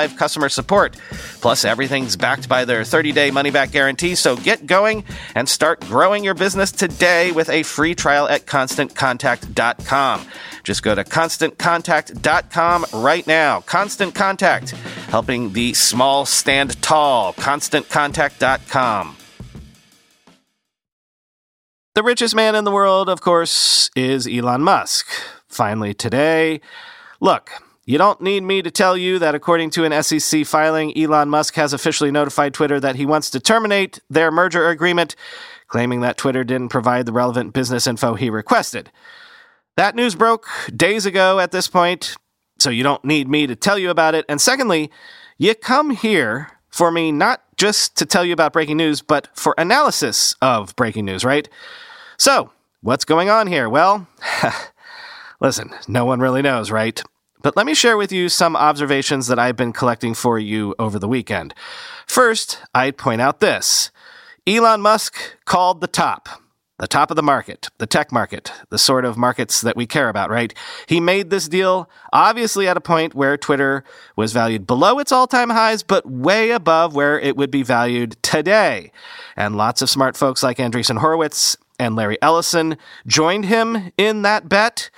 live 0.00 0.16
customer 0.16 0.48
support. 0.48 0.96
Plus, 1.40 1.64
everything's 1.64 2.16
backed 2.16 2.48
by 2.48 2.64
their 2.64 2.84
30 2.84 3.12
day 3.12 3.30
money 3.30 3.50
back 3.50 3.70
guarantee, 3.70 4.14
so 4.14 4.36
get 4.36 4.66
going 4.66 5.04
and 5.34 5.48
start 5.48 5.80
growing 5.80 6.24
your 6.24 6.34
business 6.34 6.72
today 6.72 7.32
with 7.32 7.50
a 7.50 7.62
free 7.62 7.94
trial 7.94 8.26
at 8.28 8.46
constantcontact.com. 8.46 10.26
Just 10.64 10.82
go 10.82 10.94
to 10.94 11.04
constantcontact.com 11.04 12.86
right 12.94 13.26
now. 13.26 13.60
Constant 13.60 14.14
Contact, 14.14 14.70
helping 15.10 15.52
the 15.52 15.74
small 15.74 16.24
stand 16.24 16.80
tall. 16.82 17.34
ConstantContact.com. 17.34 19.16
The 21.94 22.02
richest 22.02 22.34
man 22.34 22.54
in 22.54 22.64
the 22.64 22.70
world, 22.70 23.08
of 23.08 23.20
course, 23.20 23.90
is 23.96 24.26
Elon 24.26 24.62
Musk. 24.62 25.06
Finally, 25.48 25.92
today. 25.92 26.60
Look, 27.20 27.50
you 27.86 27.98
don't 27.98 28.20
need 28.20 28.42
me 28.42 28.62
to 28.62 28.70
tell 28.70 28.96
you 28.96 29.18
that 29.18 29.34
according 29.34 29.70
to 29.70 29.84
an 29.84 30.02
SEC 30.02 30.44
filing, 30.46 30.96
Elon 30.96 31.28
Musk 31.28 31.54
has 31.54 31.72
officially 31.72 32.10
notified 32.10 32.54
Twitter 32.54 32.78
that 32.78 32.96
he 32.96 33.06
wants 33.06 33.30
to 33.30 33.40
terminate 33.40 34.00
their 34.10 34.30
merger 34.30 34.68
agreement, 34.68 35.16
claiming 35.66 36.00
that 36.00 36.16
Twitter 36.16 36.44
didn't 36.44 36.68
provide 36.68 37.06
the 37.06 37.12
relevant 37.12 37.52
business 37.52 37.86
info 37.86 38.14
he 38.14 38.30
requested. 38.30 38.90
That 39.76 39.94
news 39.94 40.14
broke 40.14 40.46
days 40.74 41.06
ago 41.06 41.40
at 41.40 41.52
this 41.52 41.68
point, 41.68 42.16
so 42.58 42.70
you 42.70 42.82
don't 42.82 43.04
need 43.04 43.28
me 43.28 43.46
to 43.46 43.56
tell 43.56 43.78
you 43.78 43.88
about 43.90 44.14
it. 44.14 44.26
And 44.28 44.40
secondly, 44.40 44.90
you 45.38 45.54
come 45.54 45.90
here 45.90 46.50
for 46.68 46.90
me 46.90 47.10
not 47.10 47.42
just 47.56 47.96
to 47.96 48.06
tell 48.06 48.24
you 48.24 48.32
about 48.32 48.52
breaking 48.52 48.76
news, 48.76 49.00
but 49.00 49.28
for 49.34 49.54
analysis 49.56 50.34
of 50.42 50.76
breaking 50.76 51.06
news, 51.06 51.24
right? 51.24 51.48
So, 52.18 52.50
what's 52.82 53.04
going 53.04 53.30
on 53.30 53.46
here? 53.46 53.68
Well, 53.68 54.06
listen, 55.40 55.70
no 55.88 56.04
one 56.04 56.20
really 56.20 56.42
knows, 56.42 56.70
right? 56.70 57.02
But 57.42 57.56
let 57.56 57.66
me 57.66 57.74
share 57.74 57.96
with 57.96 58.12
you 58.12 58.28
some 58.28 58.56
observations 58.56 59.26
that 59.28 59.38
I've 59.38 59.56
been 59.56 59.72
collecting 59.72 60.14
for 60.14 60.38
you 60.38 60.74
over 60.78 60.98
the 60.98 61.08
weekend. 61.08 61.54
First, 62.06 62.58
I'd 62.74 62.98
point 62.98 63.20
out 63.20 63.40
this 63.40 63.90
Elon 64.46 64.80
Musk 64.80 65.16
called 65.44 65.80
the 65.80 65.86
top 65.86 66.28
the 66.80 66.88
top 66.88 67.10
of 67.10 67.16
the 67.16 67.22
market, 67.22 67.68
the 67.76 67.86
tech 67.86 68.10
market, 68.10 68.50
the 68.70 68.78
sort 68.78 69.04
of 69.04 69.18
markets 69.18 69.60
that 69.60 69.76
we 69.76 69.86
care 69.86 70.08
about, 70.08 70.30
right? 70.30 70.54
He 70.86 70.98
made 70.98 71.28
this 71.28 71.46
deal 71.46 71.90
obviously 72.10 72.66
at 72.66 72.76
a 72.76 72.80
point 72.80 73.14
where 73.14 73.36
Twitter 73.36 73.84
was 74.16 74.32
valued 74.32 74.66
below 74.66 74.98
its 74.98 75.12
all 75.12 75.26
time 75.26 75.50
highs, 75.50 75.82
but 75.82 76.10
way 76.10 76.50
above 76.50 76.94
where 76.94 77.20
it 77.20 77.36
would 77.36 77.50
be 77.50 77.62
valued 77.62 78.16
today. 78.22 78.92
And 79.36 79.56
lots 79.56 79.82
of 79.82 79.90
smart 79.90 80.16
folks 80.16 80.42
like 80.42 80.56
Andreessen 80.56 80.98
Horowitz 80.98 81.54
and 81.78 81.96
Larry 81.96 82.16
Ellison 82.22 82.78
joined 83.06 83.44
him 83.44 83.92
in 83.98 84.22
that 84.22 84.48
bet. 84.48 84.90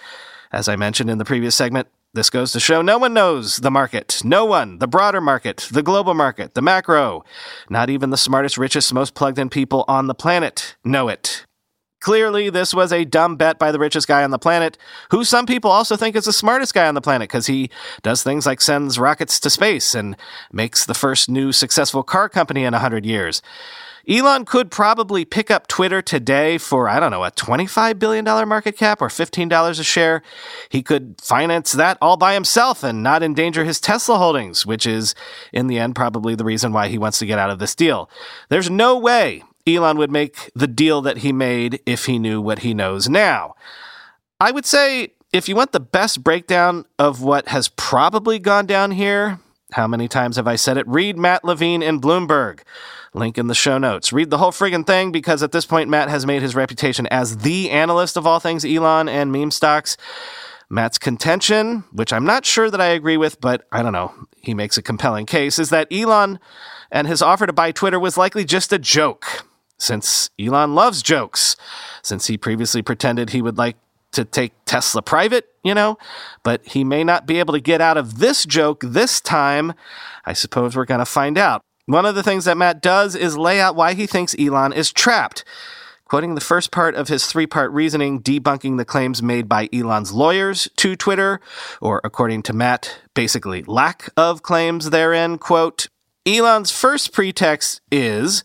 As 0.53 0.69
I 0.69 0.77
mentioned 0.77 1.11
in 1.11 1.19
the 1.19 1.25
previous 1.25 1.57
segment, 1.57 1.89
this 2.15 2.29
goes 2.29 2.53
to 2.53 2.61
show 2.61 2.83
no 2.83 2.99
one 2.99 3.15
knows 3.15 3.59
the 3.59 3.71
market. 3.71 4.21
No 4.23 4.45
one. 4.45 4.79
The 4.79 4.87
broader 4.87 5.21
market, 5.21 5.69
the 5.73 5.83
global 5.83 6.13
market, 6.13 6.55
the 6.55 6.61
macro. 6.61 7.25
Not 7.71 7.89
even 7.89 8.11
the 8.11 8.19
smartest, 8.19 8.59
richest, 8.59 8.93
most 8.93 9.15
plugged 9.15 9.39
in 9.39 9.49
people 9.49 9.85
on 9.89 10.09
the 10.09 10.15
planet 10.15 10.77
know 10.85 11.09
it. 11.09 11.47
Clearly, 12.03 12.51
this 12.51 12.75
was 12.75 12.93
a 12.93 13.05
dumb 13.05 13.37
bet 13.37 13.59
by 13.59 13.71
the 13.71 13.79
richest 13.79 14.09
guy 14.09 14.25
on 14.25 14.31
the 14.31 14.39
planet, 14.39 14.77
who 15.11 15.25
some 15.25 15.47
people 15.47 15.71
also 15.71 15.97
think 15.97 16.17
is 16.17 16.25
the 16.25 16.33
smartest 16.33 16.75
guy 16.75 16.89
on 16.89 16.95
the 16.95 17.01
planet 17.01 17.29
because 17.29 17.47
he 17.47 17.71
does 18.03 18.23
things 18.23 18.45
like 18.45 18.61
sends 18.61 18.99
rockets 18.99 19.39
to 19.39 19.49
space 19.49 19.95
and 19.95 20.17
makes 20.53 20.85
the 20.85 20.95
first 20.95 21.31
new 21.31 21.53
successful 21.53 22.03
car 22.03 22.29
company 22.29 22.65
in 22.65 22.73
100 22.73 23.07
years. 23.07 23.41
Elon 24.09 24.45
could 24.45 24.71
probably 24.71 25.25
pick 25.25 25.51
up 25.51 25.69
Twitter 25.69 26.03
today 26.03 26.59
for, 26.59 26.89
I 26.89 26.99
don't 26.99 27.11
know, 27.11 27.25
a 27.25 27.31
$25 27.31 27.99
billion 27.99 28.25
market 28.25 28.77
cap 28.77 29.01
or 29.01 29.09
$15 29.09 29.81
a 29.81 29.85
share. 29.85 30.23
He 30.69 30.83
could 30.83 31.21
finance 31.21 31.73
that 31.73 31.99
all 32.01 32.17
by 32.17 32.35
himself 32.35 32.83
and 32.83 33.03
not 33.03 33.23
endanger 33.23 33.65
his 33.65 33.81
Tesla 33.81 34.19
holdings, 34.19 34.67
which 34.67 34.87
is, 34.87 35.15
in 35.53 35.67
the 35.67 35.79
end, 35.79 35.95
probably 35.95 36.35
the 36.35 36.45
reason 36.45 36.73
why 36.73 36.89
he 36.89 36.99
wants 36.99 37.19
to 37.21 37.27
get 37.27 37.39
out 37.39 37.51
of 37.51 37.59
this 37.59 37.75
deal. 37.75 38.11
There's 38.49 38.71
no 38.71 38.99
way 38.99 39.43
Elon 39.67 39.99
would 39.99 40.11
make 40.11 40.51
the 40.55 40.67
deal 40.67 41.01
that 41.03 41.19
he 41.19 41.33
made 41.33 41.81
if 41.87 42.07
he 42.07 42.19
knew 42.19 42.41
what 42.41 42.61
he 42.61 42.75
knows 42.75 43.09
now. 43.09 43.55
I 44.41 44.51
would 44.51 44.67
say 44.67 45.13
if 45.33 45.49
you 45.49 45.57
want 45.57 45.73
the 45.73 45.81
best 45.81 46.23
breakdown 46.25 46.85
of 46.99 47.23
what 47.23 47.49
has 47.49 47.69
probably 47.69 48.39
gone 48.39 48.67
down 48.67 48.91
here, 48.91 49.39
how 49.73 49.87
many 49.87 50.09
times 50.09 50.37
have 50.37 50.47
I 50.47 50.57
said 50.57 50.77
it? 50.77 50.87
Read 50.87 51.17
Matt 51.17 51.45
Levine 51.45 51.83
in 51.83 52.01
Bloomberg. 52.01 52.61
Link 53.15 53.37
in 53.37 53.47
the 53.47 53.55
show 53.55 53.77
notes. 53.79 54.13
Read 54.13 54.31
the 54.31 54.39
whole 54.39 54.53
friggin' 54.53 54.87
thing 54.87 55.13
because 55.13 55.43
at 55.43 55.53
this 55.53 55.67
point, 55.67 55.91
Matt 55.91 56.09
has 56.09 56.25
made 56.25 56.43
his 56.43 56.55
reputation 56.55 57.07
as 57.09 57.39
the 57.39 57.71
analyst 57.71 58.17
of 58.17 58.27
all 58.27 58.41
things 58.41 58.65
Elon 58.65 59.09
and 59.09 59.31
meme 59.31 59.51
stocks. 59.51 59.97
Matt's 60.71 60.97
contention, 60.97 61.85
which 61.93 62.13
I'm 62.13 62.25
not 62.25 62.47
sure 62.47 62.71
that 62.71 62.81
I 62.81 62.87
agree 62.87 63.19
with, 63.19 63.39
but 63.41 63.67
I 63.71 63.83
don't 63.83 63.93
know, 63.93 64.15
he 64.41 64.55
makes 64.55 64.79
a 64.79 64.83
compelling 64.83 65.27
case, 65.27 65.59
is 65.59 65.69
that 65.69 65.89
Elon 65.93 66.39
and 66.91 67.07
his 67.07 67.21
offer 67.21 67.47
to 67.47 67.53
buy 67.53 67.73
Twitter 67.73 68.01
was 68.01 68.17
likely 68.17 68.45
just 68.47 68.73
a 68.73 68.79
joke 68.79 69.47
since 69.79 70.31
Elon 70.39 70.75
loves 70.75 71.03
jokes, 71.03 71.57
since 72.03 72.29
he 72.29 72.39
previously 72.39 72.81
pretended 72.81 73.31
he 73.31 73.43
would 73.43 73.59
like 73.59 73.77
to 74.13 74.25
take 74.25 74.53
Tesla 74.65 75.03
private, 75.03 75.49
you 75.63 75.75
know, 75.75 75.99
but 76.43 76.65
he 76.67 76.85
may 76.85 77.05
not 77.05 77.27
be 77.27 77.39
able 77.39 77.53
to 77.53 77.61
get 77.61 77.81
out 77.81 77.97
of 77.99 78.19
this 78.19 78.47
joke 78.47 78.83
this 78.87 79.21
time. 79.21 79.75
I 80.25 80.33
suppose 80.33 80.77
we're 80.77 80.85
going 80.85 81.01
to 81.01 81.05
find 81.07 81.37
out. 81.37 81.63
One 81.93 82.07
of 82.07 82.15
the 82.15 82.23
things 82.23 82.47
that 82.47 82.57
Matt 82.57 82.81
does 82.81 83.15
is 83.15 83.37
lay 83.37 83.61
out 83.61 83.77
why 83.77 83.93
he 83.93 84.07
thinks 84.07 84.35
Elon 84.39 84.73
is 84.73 84.91
trapped. 84.91 85.45
Quoting 86.07 86.35
the 86.35 86.41
first 86.41 86.71
part 86.71 86.95
of 86.95 87.09
his 87.09 87.27
three 87.27 87.47
part 87.47 87.71
reasoning, 87.71 88.23
debunking 88.23 88.79
the 88.79 88.87
claims 88.87 89.23
made 89.23 89.47
by 89.47 89.69
Elon's 89.75 90.11
lawyers 90.11 90.71
to 90.77 90.97
Twitter, 90.97 91.39
or 91.83 92.01
according 92.03 92.45
to 92.45 92.55
Matt, 92.55 92.99
basically 93.13 93.63
lack 93.65 94.09
of 94.17 94.43
claims 94.43 94.89
therein. 94.89 95.37
Quote, 95.37 95.89
Elon's 96.25 96.71
first 96.71 97.13
pretext 97.13 97.83
is 97.91 98.43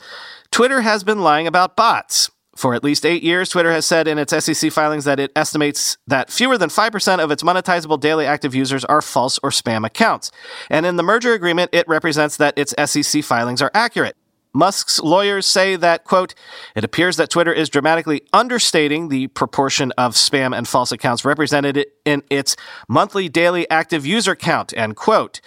Twitter 0.51 0.81
has 0.81 1.05
been 1.05 1.21
lying 1.21 1.47
about 1.47 1.77
bots. 1.77 2.29
For 2.57 2.73
at 2.73 2.83
least 2.83 3.05
eight 3.05 3.21
years, 3.21 3.49
Twitter 3.49 3.71
has 3.71 3.85
said 3.85 4.07
in 4.07 4.17
its 4.17 4.33
SEC 4.43 4.71
filings 4.71 5.05
that 5.05 5.19
it 5.19 5.31
estimates 5.35 5.97
that 6.07 6.31
fewer 6.31 6.57
than 6.57 6.69
5% 6.69 7.23
of 7.23 7.29
its 7.29 7.43
monetizable 7.43 7.99
daily 7.99 8.25
active 8.25 8.55
users 8.55 8.83
are 8.85 9.01
false 9.03 9.37
or 9.43 9.51
spam 9.51 9.85
accounts. 9.85 10.31
And 10.67 10.83
in 10.83 10.95
the 10.95 11.03
merger 11.03 11.33
agreement, 11.33 11.69
it 11.71 11.87
represents 11.87 12.37
that 12.37 12.57
its 12.57 12.73
SEC 12.91 13.23
filings 13.23 13.61
are 13.61 13.69
accurate. 13.75 14.17
Musk's 14.57 14.99
lawyers 14.99 15.45
say 15.45 15.75
that, 15.75 16.03
quote, 16.03 16.33
it 16.75 16.83
appears 16.83 17.17
that 17.17 17.29
Twitter 17.29 17.53
is 17.53 17.69
dramatically 17.69 18.23
understating 18.33 19.09
the 19.09 19.27
proportion 19.27 19.91
of 19.99 20.15
spam 20.15 20.57
and 20.57 20.67
false 20.67 20.91
accounts 20.91 21.23
represented 21.23 21.85
in 22.05 22.23
its 22.31 22.55
monthly 22.89 23.29
daily 23.29 23.69
active 23.69 24.03
user 24.03 24.35
count, 24.35 24.75
end 24.75 24.95
quote. 24.95 25.41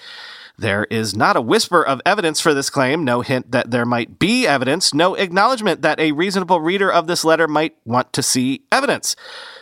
There 0.56 0.84
is 0.90 1.16
not 1.16 1.36
a 1.36 1.40
whisper 1.40 1.82
of 1.82 2.00
evidence 2.06 2.38
for 2.38 2.54
this 2.54 2.70
claim, 2.70 3.04
no 3.04 3.22
hint 3.22 3.50
that 3.50 3.72
there 3.72 3.86
might 3.86 4.20
be 4.20 4.46
evidence, 4.46 4.94
no 4.94 5.16
acknowledgement 5.16 5.82
that 5.82 5.98
a 5.98 6.12
reasonable 6.12 6.60
reader 6.60 6.92
of 6.92 7.08
this 7.08 7.24
letter 7.24 7.48
might 7.48 7.76
want 7.84 8.12
to 8.12 8.22
see 8.22 8.62
evidence. 8.70 9.16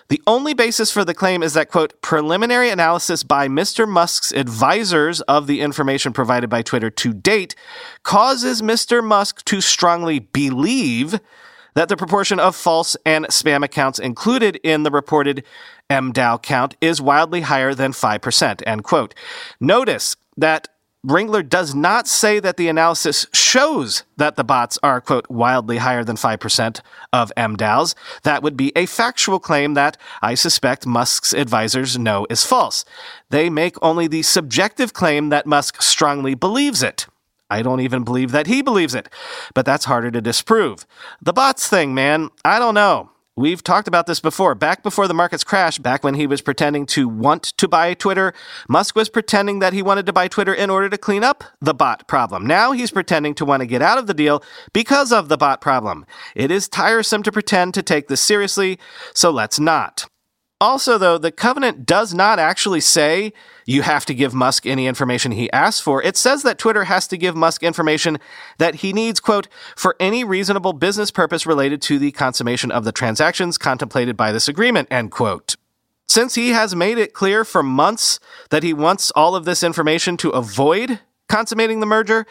The 0.09 0.23
only 0.27 0.55
basis 0.55 0.91
for 0.91 1.05
the 1.05 1.13
claim 1.13 1.43
is 1.43 1.53
that, 1.53 1.71
quote, 1.71 2.01
preliminary 2.01 2.71
analysis 2.71 3.23
by 3.23 3.47
Mr. 3.47 3.87
Musk's 3.87 4.33
advisors 4.33 5.21
of 5.23 5.47
the 5.47 5.61
information 5.61 6.15
provided 6.15 6.49
by 6.49 6.63
Twitter 6.63 6.89
to 6.89 7.13
date 7.13 7.55
causes 8.05 8.63
Mr. 8.63 9.05
Musk 9.05 9.45
to 9.45 9.61
strongly 9.61 10.19
believe 10.19 11.21
that 11.75 11.91
the 11.91 11.97
proportion 11.97 12.41
of 12.41 12.57
false 12.57 12.97
and 13.05 13.27
spam 13.27 13.63
accounts 13.63 13.99
included 13.99 14.57
in 14.65 14.83
the 14.83 14.91
reported 14.91 15.45
mDAU 15.91 16.43
count 16.43 16.75
is 16.81 17.03
wildly 17.03 17.43
higher 17.43 17.75
than 17.75 17.93
5%, 17.93 18.63
end 18.67 18.85
quote. 18.85 19.15
Notice 19.61 20.17
that 20.39 20.69
Ringler 21.09 21.49
does 21.49 21.75
not 21.75 22.07
say 22.07 22.39
that 22.39 22.59
the 22.59 22.69
analysis 22.69 23.27
shows 23.33 24.05
that 24.19 24.37
the 24.37 24.45
bots 24.45 24.79
are, 24.83 25.01
quote, 25.01 25.29
wildly 25.31 25.79
higher 25.79 26.05
than 26.05 26.17
5% 26.17 26.81
of 27.15 27.33
mDAUs. 27.35 27.95
That 28.25 28.43
would 28.43 28.57
be 28.59 28.73
a 28.77 28.85
factual 28.85 29.39
claim 29.39 29.73
that 29.75 29.97
I 30.21 30.35
suspect 30.35 30.87
Musk's 30.87 31.33
advisors 31.33 31.99
know 31.99 32.27
is 32.29 32.45
false. 32.45 32.85
They 33.31 33.49
make 33.49 33.77
only 33.81 34.07
the 34.07 34.23
subjective 34.23 34.93
claim 34.93 35.31
that 35.31 35.47
Musk 35.47 35.81
strongly 35.81 36.35
believes 36.35 36.83
it. 36.83 37.07
I 37.51 37.63
don't 37.63 37.81
even 37.81 38.05
believe 38.05 38.31
that 38.33 38.47
he 38.47 38.61
believes 38.61 38.95
it, 38.95 39.09
but 39.55 39.65
that's 39.65 39.87
harder 39.87 40.11
to 40.11 40.21
disprove. 40.21 40.87
The 41.23 41.33
bots 41.33 41.67
thing, 41.67 41.95
man, 41.95 42.29
I 42.45 42.59
don't 42.59 42.75
know. 42.75 43.11
We've 43.39 43.63
talked 43.63 43.87
about 43.87 44.09
this 44.09 44.19
before. 44.19 44.57
Back 44.57 44.83
before 44.83 45.07
the 45.07 45.15
markets 45.15 45.45
crashed, 45.45 45.81
back 45.81 46.03
when 46.03 46.15
he 46.15 46.27
was 46.27 46.41
pretending 46.41 46.87
to 46.87 47.09
want 47.09 47.45
to 47.45 47.69
buy 47.69 47.95
Twitter, 47.95 48.35
Musk 48.69 48.97
was 48.97 49.09
pretending 49.09 49.61
that 49.61 49.73
he 49.73 49.81
wanted 49.81 50.07
to 50.07 50.13
buy 50.13 50.27
Twitter 50.27 50.53
in 50.53 50.71
order 50.71 50.89
to 50.89 50.99
clean 50.99 51.23
up 51.23 51.45
the 51.61 51.73
bot 51.73 52.09
problem. 52.09 52.45
Now 52.45 52.73
he's 52.73 52.91
pretending 52.91 53.37
to 53.37 53.45
want 53.45 53.61
to 53.61 53.67
get 53.69 53.81
out 53.81 53.97
of 53.97 54.09
the 54.09 54.13
deal 54.13 54.43
because 54.73 55.13
of 55.13 55.29
the 55.29 55.37
bot 55.37 55.61
problem. 55.61 56.05
It 56.35 56.51
is 56.51 56.69
tiresome 56.69 57.23
to 57.23 57.31
pretend 57.31 57.75
to 57.75 57.83
take 57.85 58.09
this 58.09 58.21
seriously, 58.21 58.77
so 59.15 59.31
let's 59.31 59.61
not. 59.61 60.09
Also, 60.61 60.99
though, 60.99 61.19
the 61.19 61.31
covenant 61.31 61.87
does 61.87 62.13
not 62.13 62.41
actually 62.41 62.81
say 62.81 63.33
you 63.69 63.83
have 63.83 64.07
to 64.07 64.15
give 64.15 64.33
Musk 64.33 64.65
any 64.65 64.87
information 64.87 65.31
he 65.31 65.53
asks 65.53 65.79
for. 65.79 66.03
It 66.03 66.17
says 66.17 66.43
that 66.43 66.57
Twitter 66.57 66.85
has 66.85 67.07
to 67.09 67.19
give 67.19 67.37
Musk 67.37 67.63
information 67.63 68.19
that 68.57 68.77
he 68.77 68.95
needs, 68.95 69.21
quote, 69.21 69.47
for 69.77 69.95
any 70.01 70.25
reasonable 70.25 70.73
business 70.73 71.11
purpose 71.11 71.45
related 71.45 71.83
to 71.83 71.99
the 71.99 72.11
consummation 72.13 72.71
of 72.71 72.85
the 72.85 72.93
transactions 72.93 73.59
contemplated 73.59 74.17
by 74.17 74.33
this 74.33 74.49
agreement, 74.49 74.89
end 74.91 75.11
quote. 75.11 75.57
Since 76.07 76.35
he 76.35 76.49
has 76.51 76.75
made 76.75 76.97
it 76.97 77.13
clear 77.13 77.45
for 77.45 77.63
months 77.63 78.19
that 78.49 78.63
he 78.63 78.73
wants 78.73 79.11
all 79.11 79.37
of 79.37 79.45
this 79.45 79.63
information 79.63 80.17
to 80.17 80.31
avoid 80.31 81.01
consummating 81.29 81.81
the 81.81 81.87
merger, 81.87 82.27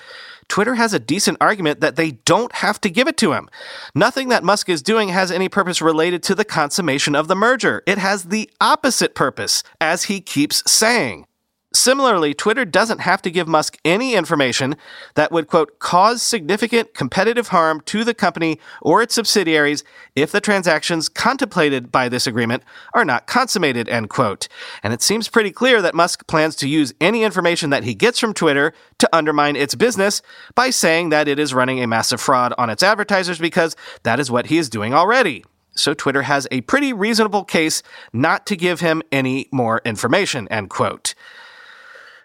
Twitter 0.48 0.76
has 0.76 0.94
a 0.94 1.00
decent 1.00 1.38
argument 1.42 1.82
that 1.82 1.96
they 1.96 2.12
don't 2.12 2.54
have 2.56 2.80
to 2.82 2.90
give 2.90 3.08
it 3.08 3.18
to 3.18 3.34
him. 3.34 3.50
Nothing 3.94 4.30
that 4.30 4.44
Musk 4.44 4.70
is 4.70 4.82
doing 4.82 5.10
has 5.10 5.32
any 5.32 5.50
purpose 5.50 5.82
related 5.82 6.24
to 6.24 6.36
the 6.36 6.46
consummation 6.46 7.16
of 7.16 7.28
the 7.28 7.36
merger. 7.36 7.84
It 7.86 7.98
has 7.98 8.26
the 8.26 8.50
opposite 8.62 9.14
purpose, 9.14 9.64
as 9.82 10.06
he 10.06 10.22
keeps 10.22 10.70
saying. 10.70 11.26
Similarly, 11.74 12.34
Twitter 12.34 12.64
doesn't 12.64 13.02
have 13.02 13.22
to 13.22 13.30
give 13.30 13.48
Musk 13.48 13.78
any 13.84 14.16
information 14.16 14.78
that 15.16 15.34
would, 15.34 15.48
quote, 15.48 15.80
cause 15.80 16.22
significant 16.24 16.94
competitive 16.94 17.50
harm 17.50 17.82
to 17.82 18.06
the 18.06 18.14
company 18.14 18.58
or 18.82 19.02
its 19.02 19.16
subsidiaries 19.16 19.84
if 20.16 20.32
the 20.32 20.40
transactions 20.40 21.10
contemplated 21.10 21.92
by 21.92 22.08
this 22.08 22.26
agreement 22.26 22.64
are 22.94 23.04
not 23.04 23.28
consummated, 23.28 23.90
end 23.90 24.10
quote. 24.10 24.48
And 24.82 24.94
it 24.94 25.02
seems 25.02 25.28
pretty 25.28 25.52
clear 25.52 25.82
that 25.82 25.94
Musk 25.94 26.26
plans 26.26 26.56
to 26.58 26.70
use 26.70 26.94
any 27.02 27.24
information 27.24 27.70
that 27.70 27.84
he 27.84 27.94
gets 27.94 28.18
from 28.18 28.34
Twitter 28.34 28.74
to 29.00 29.10
undermine 29.16 29.58
its 29.58 29.76
business 29.76 30.22
by 30.56 30.70
saying 30.70 31.10
that 31.10 31.28
it 31.28 31.38
is 31.38 31.54
running 31.54 31.84
a 31.84 31.88
massive 31.88 32.22
fraud 32.22 32.54
on 32.58 32.70
its 32.70 32.82
advertisers 32.82 33.40
because 33.40 33.76
that 34.04 34.22
is 34.22 34.32
what 34.32 34.48
he 34.48 34.58
is 34.58 34.70
doing 34.70 34.94
already. 34.94 35.44
So 35.76 35.94
Twitter 35.94 36.24
has 36.24 36.48
a 36.50 36.62
pretty 36.62 36.92
reasonable 36.94 37.44
case 37.44 37.84
not 38.14 38.46
to 38.48 38.56
give 38.56 38.80
him 38.80 39.04
any 39.12 39.48
more 39.52 39.82
information, 39.86 40.48
end 40.48 40.70
quote. 40.70 41.14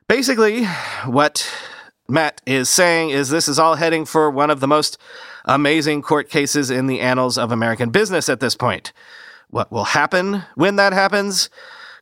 Basically, 0.08 0.64
what 1.06 1.50
Matt 2.08 2.42
is 2.44 2.68
saying 2.68 3.10
is 3.10 3.30
this 3.30 3.48
is 3.48 3.58
all 3.58 3.76
heading 3.76 4.04
for 4.04 4.30
one 4.30 4.50
of 4.50 4.60
the 4.60 4.68
most 4.68 4.98
amazing 5.44 6.02
court 6.02 6.28
cases 6.28 6.70
in 6.70 6.86
the 6.86 7.00
annals 7.00 7.38
of 7.38 7.52
American 7.52 7.90
business 7.90 8.28
at 8.28 8.40
this 8.40 8.56
point. 8.56 8.92
What 9.48 9.70
will 9.70 9.84
happen 9.84 10.44
when 10.54 10.76
that 10.76 10.92
happens? 10.92 11.50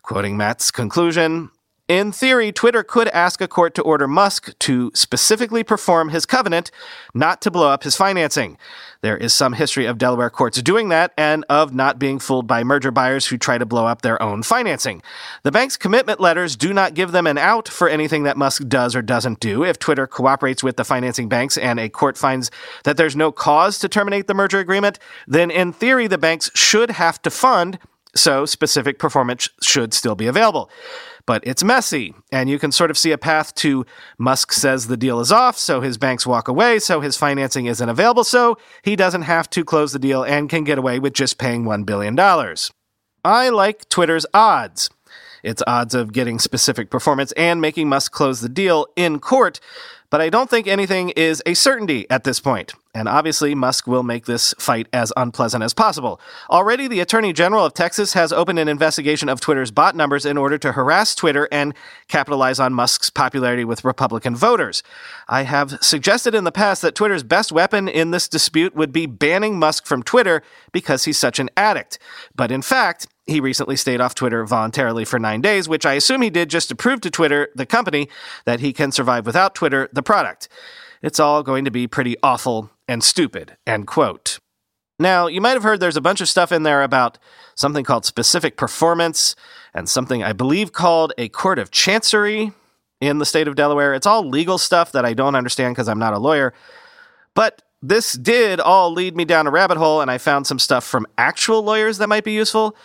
Quoting 0.03 0.37
Matt's 0.37 0.71
conclusion, 0.71 1.51
in 1.91 2.13
theory, 2.13 2.53
Twitter 2.53 2.85
could 2.85 3.09
ask 3.09 3.41
a 3.41 3.49
court 3.49 3.75
to 3.75 3.83
order 3.83 4.07
Musk 4.07 4.57
to 4.61 4.93
specifically 4.95 5.65
perform 5.65 6.11
his 6.11 6.25
covenant 6.25 6.71
not 7.15 7.43
to 7.43 7.51
blow 7.51 7.69
up 7.69 7.83
his 7.83 7.97
financing. 7.97 8.57
There 9.01 9.17
is 9.17 9.35
some 9.35 9.55
history 9.55 9.87
of 9.87 9.99
Delaware 9.99 10.31
courts 10.31 10.63
doing 10.63 10.91
that 10.91 11.13
and 11.19 11.45
of 11.49 11.75
not 11.75 11.99
being 11.99 12.21
fooled 12.21 12.47
by 12.47 12.63
merger 12.63 12.93
buyers 12.93 13.27
who 13.27 13.37
try 13.37 13.59
to 13.59 13.67
blow 13.67 13.87
up 13.87 14.03
their 14.03 14.23
own 14.23 14.45
financing. 14.45 15.03
The 15.43 15.51
bank's 15.51 15.77
commitment 15.77 16.21
letters 16.21 16.55
do 16.55 16.73
not 16.73 16.95
give 16.95 17.11
them 17.11 17.27
an 17.27 17.39
out 17.39 17.67
for 17.67 17.89
anything 17.89 18.23
that 18.23 18.37
Musk 18.37 18.69
does 18.69 18.95
or 18.95 19.03
doesn't 19.03 19.41
do. 19.41 19.65
If 19.65 19.81
Twitter 19.81 20.07
cooperates 20.07 20.63
with 20.63 20.77
the 20.77 20.85
financing 20.85 21.29
banks 21.29 21.59
and 21.59 21.81
a 21.81 21.89
court 21.89 22.17
finds 22.17 22.53
that 22.85 22.99
there's 22.99 23.17
no 23.17 23.33
cause 23.33 23.81
to 23.81 23.89
terminate 23.89 24.29
the 24.29 24.35
merger 24.35 24.61
agreement, 24.61 25.01
then 25.27 25.51
in 25.51 25.73
theory, 25.73 26.07
the 26.07 26.19
banks 26.19 26.53
should 26.55 26.93
have 26.93 27.21
to 27.23 27.31
fund 27.31 27.81
so 28.15 28.47
specific 28.47 29.01
performance 29.01 29.49
should 29.61 29.93
still 29.93 30.15
be 30.15 30.29
available 30.29 30.71
but 31.31 31.47
it's 31.47 31.63
messy. 31.63 32.13
And 32.33 32.51
you 32.51 32.59
can 32.59 32.73
sort 32.73 32.91
of 32.91 32.99
see 32.99 33.13
a 33.13 33.17
path 33.17 33.55
to 33.55 33.87
Musk 34.19 34.51
says 34.51 34.89
the 34.89 34.97
deal 34.97 35.21
is 35.21 35.31
off, 35.31 35.57
so 35.57 35.81
his 35.81 35.97
banks 35.97 36.27
walk 36.27 36.49
away, 36.49 36.81
so 36.81 37.01
his 37.01 37.17
financing 37.17 37.67
isn't 37.67 37.89
available, 37.89 38.25
so 38.25 38.59
he 38.83 38.97
doesn't 38.97 39.23
have 39.23 39.49
to 39.51 39.65
close 39.65 39.93
the 39.93 40.01
deal 40.01 40.25
and 40.25 40.51
can 40.51 40.65
get 40.65 40.77
away 40.77 40.99
with 40.99 41.13
just 41.13 41.39
paying 41.39 41.63
$1 41.63 41.87
billion. 41.87 42.19
I 43.25 43.49
like 43.49 43.89
Twitter's 43.89 44.27
odds. 44.35 44.91
Its 45.45 45.63
odds 45.69 45.95
of 45.95 46.13
getting 46.13 46.41
specific 46.41 46.91
performance 46.91 47.31
and 47.37 47.61
making 47.61 47.89
Musk 47.89 48.11
close 48.11 48.41
the 48.41 48.49
deal 48.49 48.89
in 48.97 49.21
court 49.21 49.61
but 50.11 50.21
I 50.21 50.29
don't 50.29 50.51
think 50.51 50.67
anything 50.67 51.11
is 51.11 51.41
a 51.47 51.55
certainty 51.55 52.05
at 52.11 52.25
this 52.25 52.41
point. 52.41 52.75
And 52.93 53.09
obviously, 53.09 53.55
Musk 53.55 53.87
will 53.87 54.03
make 54.03 54.27
this 54.27 54.53
fight 54.59 54.89
as 54.93 55.13
unpleasant 55.17 55.63
as 55.63 55.73
possible. 55.73 56.21
Already, 56.51 56.89
the 56.89 56.99
Attorney 56.99 57.33
General 57.33 57.65
of 57.65 57.73
Texas 57.73 58.15
has 58.15 58.33
opened 58.33 58.59
an 58.59 58.67
investigation 58.67 59.29
of 59.29 59.41
Twitter's 59.41 59.71
bot 59.71 59.95
numbers 59.95 60.27
in 60.27 60.37
order 60.37 60.59
to 60.59 60.73
harass 60.73 61.15
Twitter 61.15 61.49
and 61.53 61.73
capitalize 62.09 62.59
on 62.59 62.75
Musk's 62.75 63.09
popularity 63.09 63.65
with 63.65 63.85
Republican 63.85 64.35
voters. 64.35 64.83
I 65.29 65.43
have 65.43 65.79
suggested 65.81 66.35
in 66.35 66.43
the 66.43 66.51
past 66.51 66.83
that 66.83 66.97
Twitter's 66.97 67.23
best 67.23 67.53
weapon 67.53 67.89
in 67.89 68.11
this 68.11 68.27
dispute 68.27 68.75
would 68.75 68.93
be 68.93 69.07
banning 69.07 69.57
Musk 69.57 69.87
from 69.87 70.03
Twitter 70.03 70.43
because 70.73 71.05
he's 71.05 71.19
such 71.19 71.39
an 71.39 71.49
addict. 71.57 72.01
But 72.35 72.51
in 72.51 72.61
fact, 72.61 73.07
he 73.29 73.39
recently 73.39 73.77
stayed 73.77 74.01
off 74.01 74.17
Twitter 74.17 74.45
voluntarily 74.45 75.05
for 75.05 75.21
nine 75.21 75.41
days, 75.41 75.69
which 75.69 75.87
I 75.87 75.93
assume 75.93 76.23
he 76.23 76.31
did 76.31 76.51
just 76.51 76.69
to 76.71 76.75
prove 76.75 77.01
to 77.03 77.11
Twitter, 77.11 77.51
the 77.55 77.67
company, 77.67 78.09
that 78.47 78.59
he 78.59 78.73
can 78.73 78.91
survive 78.91 79.27
without 79.27 79.55
Twitter, 79.55 79.89
the 79.93 80.03
product. 80.03 80.49
It's 81.03 81.21
all 81.21 81.43
going 81.43 81.65
to 81.65 81.71
be 81.71 81.87
pretty 81.87 82.17
awful 82.23 82.71
and 82.87 83.03
stupid. 83.03 83.57
End 83.67 83.87
quote. 83.87 84.39
Now, 84.99 85.29
you 85.29 85.41
might 85.41 85.55
have 85.55 85.63
heard 85.63 85.81
there's 85.81 85.97
a 85.97 86.03
bunch 86.03 86.21
of 86.21 86.29
stuff 86.29 86.53
in 86.53 86.63
there 86.63 86.83
about 86.83 87.17
something 87.55 87.85
called 87.85 88.05
specific 88.05 88.59
performance 88.59 89.35
and 89.73 89.89
something 89.89 90.23
I 90.23 90.35
believe 90.35 90.73
called 90.73 91.15
a 91.17 91.29
court 91.31 91.59
of 91.59 91.71
chancery 91.71 92.53
in 93.01 93.19
the 93.19 93.25
state 93.25 93.49
of 93.49 93.57
Delaware. 93.57 93.95
It's 93.95 94.07
all 94.07 94.29
legal 94.29 94.59
stuff 94.59 94.93
that 94.93 95.07
I 95.07 95.15
don't 95.15 95.35
understand 95.35 95.75
because 95.75 95.89
I'm 95.89 95.99
not 95.99 96.13
a 96.13 96.19
lawyer. 96.19 96.53
But 97.35 97.63
this 97.81 98.13
did 98.13 98.61
all 98.61 98.93
lead 98.93 99.17
me 99.17 99.25
down 99.25 99.47
a 99.47 99.51
rabbit 99.51 99.79
hole, 99.79 100.03
and 100.03 100.11
I 100.11 100.19
found 100.19 100.47
some 100.47 100.59
stuff 100.59 100.85
from 100.85 101.07
actual 101.17 101.63
lawyers 101.63 101.97
that 101.99 102.09
might 102.09 102.25
be 102.25 102.33
useful. 102.33 102.77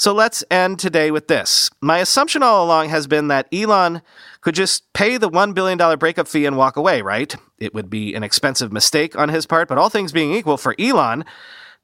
So 0.00 0.14
let's 0.14 0.42
end 0.50 0.78
today 0.78 1.10
with 1.10 1.28
this. 1.28 1.68
My 1.82 1.98
assumption 1.98 2.42
all 2.42 2.64
along 2.64 2.88
has 2.88 3.06
been 3.06 3.28
that 3.28 3.46
Elon 3.52 4.00
could 4.40 4.54
just 4.54 4.90
pay 4.94 5.18
the 5.18 5.28
$1 5.28 5.52
billion 5.52 5.98
breakup 5.98 6.26
fee 6.26 6.46
and 6.46 6.56
walk 6.56 6.78
away, 6.78 7.02
right? 7.02 7.36
It 7.58 7.74
would 7.74 7.90
be 7.90 8.14
an 8.14 8.22
expensive 8.22 8.72
mistake 8.72 9.14
on 9.14 9.28
his 9.28 9.44
part, 9.44 9.68
but 9.68 9.76
all 9.76 9.90
things 9.90 10.10
being 10.10 10.32
equal 10.32 10.56
for 10.56 10.74
Elon, 10.78 11.26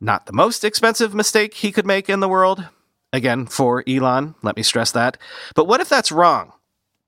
not 0.00 0.24
the 0.24 0.32
most 0.32 0.64
expensive 0.64 1.12
mistake 1.12 1.52
he 1.52 1.70
could 1.70 1.84
make 1.84 2.08
in 2.08 2.20
the 2.20 2.28
world. 2.28 2.66
Again, 3.12 3.44
for 3.44 3.84
Elon, 3.86 4.34
let 4.42 4.56
me 4.56 4.62
stress 4.62 4.92
that. 4.92 5.18
But 5.54 5.66
what 5.66 5.82
if 5.82 5.90
that's 5.90 6.10
wrong? 6.10 6.54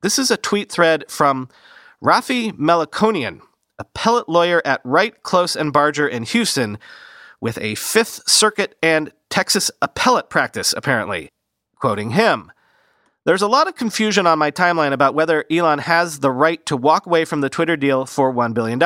This 0.02 0.18
is 0.18 0.30
a 0.30 0.36
tweet 0.36 0.70
thread 0.70 1.06
from 1.08 1.48
Rafi 2.04 2.52
Melkonian, 2.52 3.40
appellate 3.78 4.28
lawyer 4.28 4.60
at 4.66 4.82
Wright, 4.84 5.22
Close, 5.22 5.56
and 5.56 5.72
Barger 5.72 6.06
in 6.06 6.24
Houston, 6.24 6.78
with 7.40 7.56
a 7.62 7.76
Fifth 7.76 8.28
Circuit 8.28 8.76
and 8.82 9.10
Texas 9.30 9.70
appellate 9.82 10.30
practice, 10.30 10.74
apparently. 10.76 11.30
Quoting 11.76 12.10
him 12.10 12.50
There's 13.24 13.42
a 13.42 13.48
lot 13.48 13.68
of 13.68 13.76
confusion 13.76 14.26
on 14.26 14.38
my 14.38 14.50
timeline 14.50 14.92
about 14.92 15.14
whether 15.14 15.44
Elon 15.50 15.80
has 15.80 16.20
the 16.20 16.32
right 16.32 16.64
to 16.66 16.76
walk 16.76 17.06
away 17.06 17.24
from 17.24 17.40
the 17.40 17.50
Twitter 17.50 17.76
deal 17.76 18.06
for 18.06 18.32
$1 18.32 18.54
billion. 18.54 18.80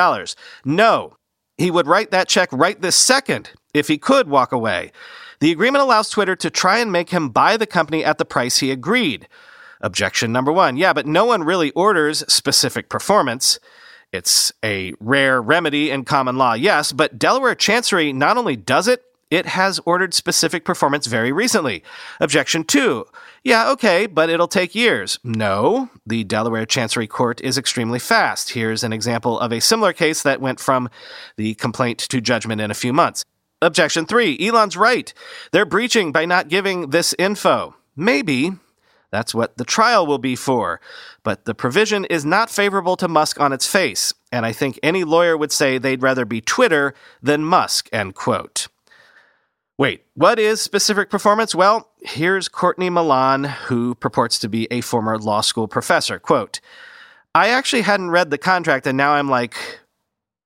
No, 0.65 1.17
he 1.57 1.71
would 1.71 1.87
write 1.87 2.11
that 2.11 2.27
check 2.27 2.49
right 2.51 2.79
this 2.81 2.95
second 2.95 3.51
if 3.73 3.87
he 3.87 3.97
could 3.97 4.27
walk 4.27 4.51
away. 4.51 4.91
The 5.39 5.51
agreement 5.51 5.81
allows 5.81 6.09
Twitter 6.09 6.35
to 6.37 6.49
try 6.49 6.79
and 6.79 6.91
make 6.91 7.09
him 7.09 7.29
buy 7.29 7.57
the 7.57 7.67
company 7.67 8.03
at 8.03 8.17
the 8.17 8.25
price 8.25 8.59
he 8.59 8.71
agreed. 8.71 9.27
Objection 9.81 10.31
number 10.31 10.51
one. 10.51 10.77
Yeah, 10.77 10.93
but 10.93 11.05
no 11.05 11.25
one 11.25 11.43
really 11.43 11.71
orders 11.71 12.23
specific 12.31 12.89
performance. 12.89 13.59
It's 14.13 14.53
a 14.63 14.93
rare 14.99 15.41
remedy 15.41 15.89
in 15.89 16.05
common 16.05 16.37
law, 16.37 16.53
yes, 16.53 16.91
but 16.91 17.19
Delaware 17.19 17.55
Chancery 17.55 18.13
not 18.13 18.37
only 18.37 18.55
does 18.55 18.87
it, 18.87 19.03
it 19.33 19.47
has 19.47 19.79
ordered 19.83 20.13
specific 20.13 20.63
performance 20.63 21.07
very 21.07 21.31
recently. 21.31 21.83
Objection 22.19 22.63
2. 22.63 23.03
Yeah, 23.43 23.71
okay, 23.71 24.05
but 24.05 24.29
it'll 24.29 24.47
take 24.47 24.75
years. 24.75 25.19
No, 25.23 25.89
the 26.05 26.23
Delaware 26.23 26.67
Chancery 26.67 27.07
Court 27.07 27.41
is 27.41 27.57
extremely 27.57 27.97
fast. 27.97 28.51
Here's 28.51 28.83
an 28.83 28.93
example 28.93 29.39
of 29.39 29.51
a 29.51 29.59
similar 29.59 29.91
case 29.91 30.21
that 30.21 30.39
went 30.39 30.59
from 30.59 30.87
the 31.35 31.55
complaint 31.55 31.97
to 31.97 32.21
judgment 32.21 32.61
in 32.61 32.69
a 32.69 32.75
few 32.75 32.93
months. 32.93 33.25
Objection 33.59 34.05
three 34.05 34.37
Elon's 34.39 34.77
right. 34.77 35.11
They're 35.51 35.65
breaching 35.65 36.11
by 36.11 36.25
not 36.25 36.47
giving 36.47 36.91
this 36.91 37.15
info. 37.17 37.75
Maybe. 37.95 38.51
That's 39.09 39.33
what 39.33 39.57
the 39.57 39.65
trial 39.65 40.05
will 40.05 40.19
be 40.19 40.35
for. 40.35 40.79
But 41.23 41.45
the 41.45 41.55
provision 41.55 42.05
is 42.05 42.23
not 42.23 42.51
favorable 42.51 42.97
to 42.97 43.07
Musk 43.07 43.39
on 43.39 43.51
its 43.51 43.65
face, 43.65 44.13
and 44.31 44.45
I 44.45 44.51
think 44.51 44.79
any 44.83 45.03
lawyer 45.03 45.35
would 45.35 45.51
say 45.51 45.79
they'd 45.79 46.03
rather 46.03 46.25
be 46.25 46.39
Twitter 46.41 46.93
than 47.21 47.43
Musk, 47.43 47.89
end 47.91 48.13
quote. 48.13 48.67
Wait, 49.83 50.05
what 50.13 50.39
is 50.39 50.61
specific 50.61 51.09
performance? 51.09 51.53
Well, 51.53 51.89
here's 51.99 52.47
Courtney 52.47 52.89
Milan, 52.89 53.43
who 53.43 53.95
purports 53.95 54.39
to 54.39 54.47
be 54.47 54.65
a 54.71 54.79
former 54.79 55.17
law 55.17 55.41
school 55.41 55.67
professor. 55.67 56.19
Quote, 56.19 56.61
I 57.35 57.49
actually 57.49 57.81
hadn't 57.81 58.09
read 58.09 58.29
the 58.29 58.37
contract, 58.37 58.87
and 58.87 58.95
now 58.95 59.11
I'm 59.11 59.27
like, 59.27 59.81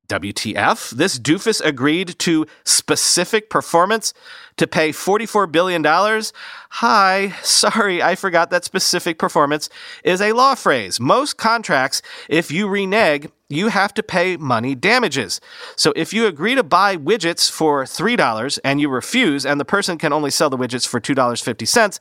WTF? 0.07 0.91
This 0.91 1.19
doofus 1.19 1.63
agreed 1.63 2.17
to 2.19 2.45
specific 2.63 3.49
performance 3.49 4.13
to 4.57 4.67
pay 4.67 4.89
$44 4.89 5.51
billion? 5.51 5.83
Hi, 5.85 7.33
sorry, 7.43 8.01
I 8.01 8.15
forgot 8.15 8.49
that 8.49 8.65
specific 8.65 9.19
performance 9.19 9.69
is 10.03 10.21
a 10.21 10.33
law 10.33 10.55
phrase. 10.55 10.99
Most 10.99 11.37
contracts, 11.37 12.01
if 12.29 12.51
you 12.51 12.67
renege, 12.67 13.29
you 13.49 13.69
have 13.69 13.93
to 13.93 14.03
pay 14.03 14.35
money 14.35 14.75
damages. 14.75 15.39
So 15.75 15.93
if 15.95 16.13
you 16.13 16.25
agree 16.25 16.55
to 16.55 16.63
buy 16.63 16.97
widgets 16.97 17.49
for 17.49 17.83
$3 17.83 18.59
and 18.63 18.81
you 18.81 18.89
refuse, 18.89 19.45
and 19.45 19.59
the 19.59 19.65
person 19.65 19.97
can 19.97 20.11
only 20.11 20.31
sell 20.31 20.49
the 20.49 20.57
widgets 20.57 20.87
for 20.87 20.99
$2.50, 20.99 21.99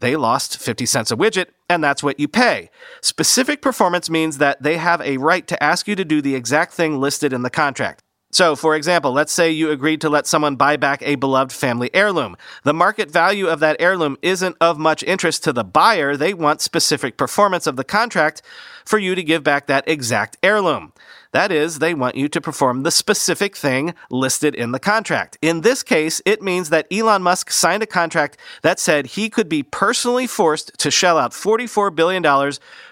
they 0.00 0.16
lost 0.16 0.58
50 0.58 0.86
cents 0.86 1.10
a 1.10 1.16
widget, 1.16 1.48
and 1.68 1.82
that's 1.82 2.02
what 2.02 2.20
you 2.20 2.28
pay. 2.28 2.70
Specific 3.00 3.60
performance 3.60 4.08
means 4.08 4.38
that 4.38 4.62
they 4.62 4.76
have 4.76 5.00
a 5.00 5.16
right 5.16 5.46
to 5.46 5.62
ask 5.62 5.88
you 5.88 5.96
to 5.96 6.04
do 6.04 6.22
the 6.22 6.34
exact 6.34 6.72
thing 6.72 7.00
listed 7.00 7.32
in 7.32 7.42
the 7.42 7.50
contract. 7.50 8.02
So, 8.32 8.54
for 8.54 8.76
example, 8.76 9.12
let's 9.12 9.32
say 9.32 9.50
you 9.50 9.70
agreed 9.70 10.00
to 10.02 10.10
let 10.10 10.26
someone 10.26 10.56
buy 10.56 10.76
back 10.76 11.00
a 11.02 11.14
beloved 11.14 11.52
family 11.52 11.88
heirloom. 11.94 12.36
The 12.64 12.74
market 12.74 13.10
value 13.10 13.46
of 13.46 13.60
that 13.60 13.76
heirloom 13.80 14.18
isn't 14.20 14.56
of 14.60 14.78
much 14.78 15.02
interest 15.04 15.42
to 15.44 15.52
the 15.52 15.64
buyer. 15.64 16.16
They 16.16 16.34
want 16.34 16.60
specific 16.60 17.16
performance 17.16 17.66
of 17.66 17.76
the 17.76 17.84
contract 17.84 18.42
for 18.84 18.98
you 18.98 19.14
to 19.14 19.22
give 19.22 19.42
back 19.42 19.66
that 19.68 19.88
exact 19.88 20.36
heirloom. 20.42 20.92
That 21.36 21.52
is, 21.52 21.80
they 21.80 21.92
want 21.92 22.14
you 22.14 22.30
to 22.30 22.40
perform 22.40 22.82
the 22.82 22.90
specific 22.90 23.58
thing 23.58 23.94
listed 24.10 24.54
in 24.54 24.72
the 24.72 24.78
contract. 24.78 25.36
In 25.42 25.60
this 25.60 25.82
case, 25.82 26.22
it 26.24 26.40
means 26.40 26.70
that 26.70 26.86
Elon 26.90 27.20
Musk 27.20 27.50
signed 27.50 27.82
a 27.82 27.86
contract 27.86 28.38
that 28.62 28.80
said 28.80 29.04
he 29.04 29.28
could 29.28 29.46
be 29.46 29.62
personally 29.62 30.26
forced 30.26 30.78
to 30.78 30.90
shell 30.90 31.18
out 31.18 31.32
$44 31.32 31.94
billion 31.94 32.22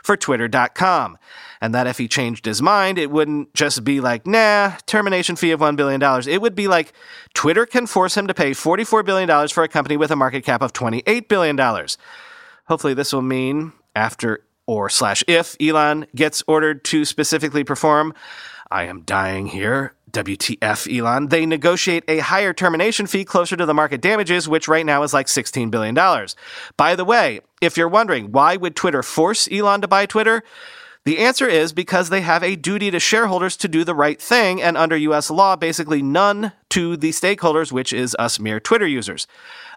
for 0.02 0.14
Twitter.com 0.18 1.16
and 1.62 1.74
that 1.74 1.86
if 1.86 1.96
he 1.96 2.06
changed 2.06 2.44
his 2.44 2.60
mind, 2.60 2.98
it 2.98 3.10
wouldn't 3.10 3.54
just 3.54 3.82
be 3.82 4.02
like, 4.02 4.26
nah, 4.26 4.72
termination 4.84 5.36
fee 5.36 5.52
of 5.52 5.60
$1 5.60 5.74
billion. 5.74 6.02
It 6.28 6.42
would 6.42 6.54
be 6.54 6.68
like 6.68 6.92
Twitter 7.32 7.64
can 7.64 7.86
force 7.86 8.14
him 8.14 8.26
to 8.26 8.34
pay 8.34 8.50
$44 8.50 9.06
billion 9.06 9.48
for 9.48 9.62
a 9.62 9.68
company 9.68 9.96
with 9.96 10.10
a 10.10 10.16
market 10.16 10.44
cap 10.44 10.60
of 10.60 10.74
$28 10.74 11.28
billion. 11.28 11.58
Hopefully, 12.66 12.92
this 12.92 13.10
will 13.10 13.22
mean 13.22 13.72
after 13.96 14.44
or 14.66 14.88
slash 14.88 15.22
if 15.26 15.56
Elon 15.60 16.06
gets 16.14 16.42
ordered 16.46 16.84
to 16.84 17.04
specifically 17.04 17.64
perform, 17.64 18.14
I 18.70 18.84
am 18.84 19.02
dying 19.02 19.46
here. 19.46 19.94
WTF, 20.14 20.96
Elon. 20.96 21.28
They 21.28 21.44
negotiate 21.44 22.04
a 22.06 22.20
higher 22.20 22.52
termination 22.52 23.06
fee 23.06 23.24
closer 23.24 23.56
to 23.56 23.66
the 23.66 23.74
market 23.74 24.00
damages, 24.00 24.48
which 24.48 24.68
right 24.68 24.86
now 24.86 25.02
is 25.02 25.12
like 25.12 25.26
$16 25.26 25.70
billion. 25.70 25.94
By 26.76 26.94
the 26.94 27.04
way, 27.04 27.40
if 27.60 27.76
you're 27.76 27.88
wondering 27.88 28.30
why 28.30 28.56
would 28.56 28.76
Twitter 28.76 29.02
force 29.02 29.48
Elon 29.50 29.80
to 29.80 29.88
buy 29.88 30.06
Twitter, 30.06 30.44
the 31.04 31.18
answer 31.18 31.46
is 31.46 31.74
because 31.74 32.08
they 32.08 32.22
have 32.22 32.42
a 32.42 32.56
duty 32.56 32.90
to 32.90 32.98
shareholders 32.98 33.58
to 33.58 33.68
do 33.68 33.84
the 33.84 33.94
right 33.94 34.20
thing, 34.20 34.62
and 34.62 34.76
under 34.76 34.96
US 34.96 35.30
law, 35.30 35.54
basically 35.54 36.00
none 36.00 36.52
to 36.70 36.96
the 36.96 37.10
stakeholders, 37.10 37.70
which 37.70 37.92
is 37.92 38.16
us 38.18 38.40
mere 38.40 38.58
Twitter 38.58 38.86
users. 38.86 39.26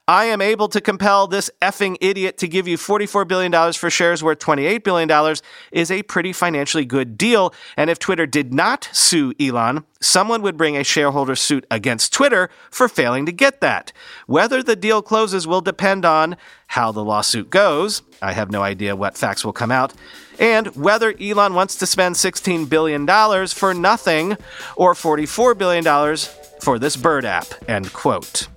I 0.10 0.26
am 0.26 0.40
able 0.40 0.70
to 0.70 0.80
compel 0.80 1.28
this 1.28 1.52
effing 1.62 1.98
idiot 2.00 2.38
to 2.38 2.48
give 2.48 2.66
you 2.66 2.78
$44 2.78 3.28
billion 3.28 3.74
for 3.74 3.90
shares 3.90 4.24
worth 4.24 4.40
$28 4.40 4.82
billion 4.82 5.36
is 5.74 5.92
a 5.92 6.02
pretty 6.04 6.32
financially 6.32 6.86
good 6.86 7.18
deal. 7.18 7.54
And 7.76 7.90
if 7.90 8.00
Twitter 8.00 8.26
did 8.26 8.54
not 8.54 8.88
sue 8.94 9.34
Elon, 9.38 9.84
someone 10.00 10.42
would 10.44 10.56
bring 10.56 10.78
a 10.78 10.86
shareholder 10.86 11.36
suit 11.36 11.66
against 11.70 12.14
Twitter 12.14 12.50
for 12.72 12.88
failing 12.88 13.26
to 13.26 13.34
get 13.34 13.60
that. 13.60 13.92
Whether 14.28 14.64
the 14.64 14.78
deal 14.78 15.02
closes 15.02 15.46
will 15.46 15.60
depend 15.60 16.06
on 16.06 16.38
how 16.68 16.94
the 16.94 17.04
lawsuit 17.04 17.50
goes. 17.50 18.02
I 18.22 18.32
have 18.32 18.50
no 18.50 18.62
idea 18.64 18.96
what 18.96 19.18
facts 19.18 19.44
will 19.44 19.52
come 19.52 19.72
out. 19.72 19.92
And 20.40 20.68
whether 20.68 21.16
Elon 21.20 21.54
wants 21.54 21.76
to 21.76 21.86
spend 21.86 22.16
$16 22.16 22.70
billion 22.70 23.06
for 23.48 23.74
nothing 23.74 24.38
or 24.78 24.94
$44 24.94 25.58
billion 25.58 25.84
for 26.62 26.80
this 26.80 26.96
bird 26.96 27.26
app. 27.26 27.48
End 27.68 27.92
quote. 27.92 28.48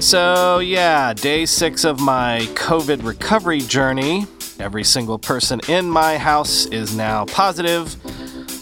So, 0.00 0.60
yeah, 0.60 1.12
day 1.12 1.44
six 1.44 1.84
of 1.84 1.98
my 1.98 2.42
COVID 2.54 3.04
recovery 3.04 3.58
journey. 3.58 4.26
Every 4.60 4.84
single 4.84 5.18
person 5.18 5.60
in 5.68 5.90
my 5.90 6.16
house 6.16 6.66
is 6.66 6.96
now 6.96 7.24
positive. 7.24 7.96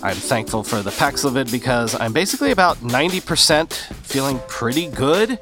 I'm 0.03 0.17
thankful 0.17 0.63
for 0.63 0.81
the 0.81 0.91
Paxlovid 0.91 1.53
because 1.53 1.95
I'm 1.95 2.15
basically 2.15 2.53
about 2.53 2.79
90% 2.79 3.73
feeling 4.07 4.41
pretty 4.49 4.89
good. 4.89 5.39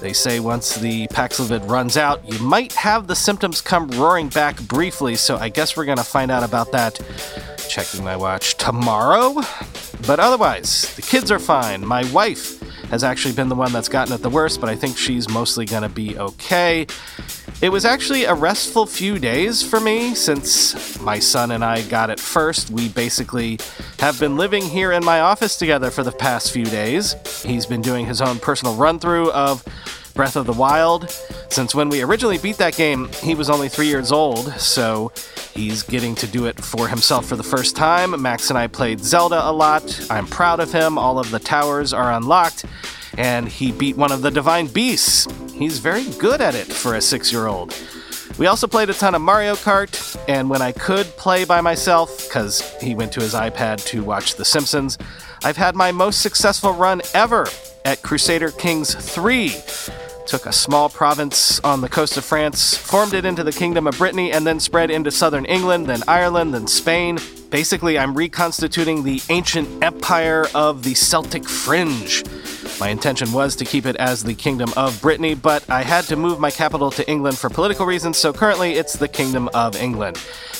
They 0.00 0.12
say 0.12 0.40
once 0.40 0.74
the 0.74 1.06
Paxlovid 1.08 1.68
runs 1.68 1.96
out, 1.96 2.26
you 2.28 2.38
might 2.40 2.72
have 2.72 3.06
the 3.06 3.16
symptoms 3.16 3.60
come 3.60 3.88
roaring 3.88 4.30
back 4.30 4.60
briefly, 4.62 5.14
so 5.14 5.36
I 5.36 5.48
guess 5.48 5.76
we're 5.76 5.84
to 5.98 6.04
find 6.04 6.32
out 6.32 6.42
about 6.42 6.72
that 6.72 7.00
checking 7.68 8.02
my 8.02 8.16
watch 8.16 8.56
tomorrow. 8.56 9.34
But 10.06 10.18
otherwise, 10.18 10.94
the 10.96 11.02
kids 11.02 11.30
are 11.30 11.38
fine. 11.38 11.86
My 11.86 12.04
wife 12.10 12.59
has 12.90 13.04
actually 13.04 13.34
been 13.34 13.48
the 13.48 13.54
one 13.54 13.72
that's 13.72 13.88
gotten 13.88 14.12
it 14.12 14.20
the 14.20 14.28
worst, 14.28 14.60
but 14.60 14.68
I 14.68 14.76
think 14.76 14.96
she's 14.96 15.28
mostly 15.28 15.64
going 15.64 15.82
to 15.82 15.88
be 15.88 16.18
okay. 16.18 16.86
It 17.62 17.70
was 17.70 17.84
actually 17.84 18.24
a 18.24 18.34
restful 18.34 18.86
few 18.86 19.18
days 19.18 19.62
for 19.62 19.80
me 19.80 20.14
since 20.14 20.98
my 21.00 21.18
son 21.18 21.52
and 21.52 21.64
I 21.64 21.82
got 21.82 22.10
it 22.10 22.18
first. 22.18 22.70
We 22.70 22.88
basically 22.88 23.58
have 23.98 24.18
been 24.18 24.36
living 24.36 24.62
here 24.62 24.92
in 24.92 25.04
my 25.04 25.20
office 25.20 25.56
together 25.56 25.90
for 25.90 26.02
the 26.02 26.12
past 26.12 26.52
few 26.52 26.64
days. 26.64 27.14
He's 27.42 27.66
been 27.66 27.82
doing 27.82 28.06
his 28.06 28.20
own 28.20 28.38
personal 28.38 28.74
run 28.74 28.98
through 28.98 29.30
of 29.32 29.64
Breath 30.14 30.36
of 30.36 30.46
the 30.46 30.52
Wild. 30.52 31.10
Since 31.48 31.74
when 31.74 31.88
we 31.88 32.02
originally 32.02 32.38
beat 32.38 32.56
that 32.58 32.76
game, 32.76 33.08
he 33.22 33.34
was 33.34 33.50
only 33.50 33.68
three 33.68 33.88
years 33.88 34.12
old, 34.12 34.52
so 34.54 35.12
he's 35.52 35.82
getting 35.82 36.14
to 36.16 36.26
do 36.26 36.46
it 36.46 36.62
for 36.62 36.88
himself 36.88 37.26
for 37.26 37.36
the 37.36 37.42
first 37.42 37.76
time. 37.76 38.20
Max 38.20 38.50
and 38.50 38.58
I 38.58 38.66
played 38.66 39.00
Zelda 39.00 39.48
a 39.48 39.52
lot. 39.52 40.06
I'm 40.10 40.26
proud 40.26 40.60
of 40.60 40.72
him. 40.72 40.98
All 40.98 41.18
of 41.18 41.30
the 41.30 41.38
towers 41.38 41.92
are 41.92 42.12
unlocked, 42.12 42.64
and 43.18 43.48
he 43.48 43.72
beat 43.72 43.96
one 43.96 44.12
of 44.12 44.22
the 44.22 44.30
Divine 44.30 44.66
Beasts. 44.66 45.26
He's 45.52 45.78
very 45.78 46.04
good 46.18 46.40
at 46.40 46.54
it 46.54 46.66
for 46.66 46.94
a 46.94 47.00
six 47.00 47.32
year 47.32 47.46
old. 47.46 47.74
We 48.38 48.46
also 48.46 48.66
played 48.66 48.88
a 48.88 48.94
ton 48.94 49.14
of 49.14 49.20
Mario 49.20 49.54
Kart, 49.54 50.16
and 50.28 50.48
when 50.48 50.62
I 50.62 50.72
could 50.72 51.06
play 51.18 51.44
by 51.44 51.60
myself, 51.60 52.26
because 52.26 52.62
he 52.80 52.94
went 52.94 53.12
to 53.12 53.20
his 53.20 53.34
iPad 53.34 53.84
to 53.86 54.02
watch 54.02 54.36
The 54.36 54.44
Simpsons, 54.44 54.96
I've 55.44 55.56
had 55.56 55.74
my 55.74 55.92
most 55.92 56.22
successful 56.22 56.72
run 56.72 57.02
ever 57.12 57.46
at 57.84 58.02
Crusader 58.02 58.50
Kings 58.50 58.94
3 58.94 59.48
took 60.30 60.46
a 60.46 60.52
small 60.52 60.88
province 60.88 61.58
on 61.64 61.80
the 61.80 61.88
coast 61.88 62.16
of 62.16 62.24
France, 62.24 62.76
formed 62.76 63.14
it 63.14 63.24
into 63.24 63.42
the 63.42 63.50
Kingdom 63.50 63.88
of 63.88 63.98
Brittany, 63.98 64.30
and 64.30 64.46
then 64.46 64.60
spread 64.60 64.88
into 64.88 65.10
southern 65.10 65.44
England, 65.44 65.86
then 65.86 66.04
Ireland, 66.06 66.54
then 66.54 66.68
Spain. 66.68 67.18
Basically, 67.50 67.98
I'm 67.98 68.14
reconstituting 68.14 69.02
the 69.02 69.20
ancient 69.28 69.82
empire 69.82 70.46
of 70.54 70.84
the 70.84 70.94
Celtic 70.94 71.48
Fringe. 71.48 72.22
My 72.80 72.88
intention 72.88 73.30
was 73.32 73.54
to 73.56 73.66
keep 73.66 73.84
it 73.84 73.94
as 73.96 74.24
the 74.24 74.34
Kingdom 74.34 74.72
of 74.74 75.00
Brittany, 75.02 75.34
but 75.34 75.68
I 75.68 75.82
had 75.82 76.04
to 76.04 76.16
move 76.16 76.40
my 76.40 76.50
capital 76.50 76.90
to 76.92 77.08
England 77.10 77.36
for 77.36 77.50
political 77.50 77.84
reasons, 77.84 78.16
so 78.16 78.32
currently 78.32 78.72
it's 78.72 78.94
the 78.94 79.06
Kingdom 79.06 79.50
of 79.52 79.76
England. 79.76 80.16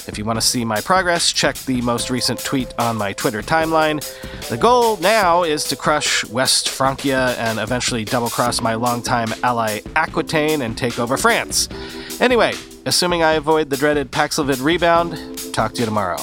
If 0.07 0.19
you 0.19 0.27
want 0.27 0.39
to 0.39 0.47
see 0.47 0.63
my 0.63 0.83
progress, 0.83 1.33
check 1.33 1.57
the 1.61 1.81
most 1.81 2.11
recent 2.11 2.39
tweet 2.45 2.75
on 2.79 2.97
my 2.97 3.15
Twitter 3.15 3.41
timeline. 3.41 4.01
The 4.51 4.59
goal 4.59 4.99
now 4.99 5.45
is 5.45 5.65
to 5.65 5.77
crush 5.77 6.25
West 6.27 6.69
Francia 6.69 7.35
and 7.39 7.59
eventually 7.59 8.05
double 8.05 8.29
cross 8.29 8.61
my 8.61 8.75
longtime 8.75 9.33
ally 9.43 9.81
Aquitaine 9.97 10.61
and 10.61 10.77
take 10.77 10.99
over 10.99 11.17
France. 11.17 11.69
Anyway, 12.21 12.53
assuming 12.85 13.23
I 13.23 13.33
avoid 13.33 13.71
the 13.71 13.79
dreaded 13.79 14.11
Paxlovid 14.11 14.63
rebound, 14.63 15.55
talk 15.55 15.73
to 15.73 15.81
you 15.81 15.87
tomorrow. 15.87 16.19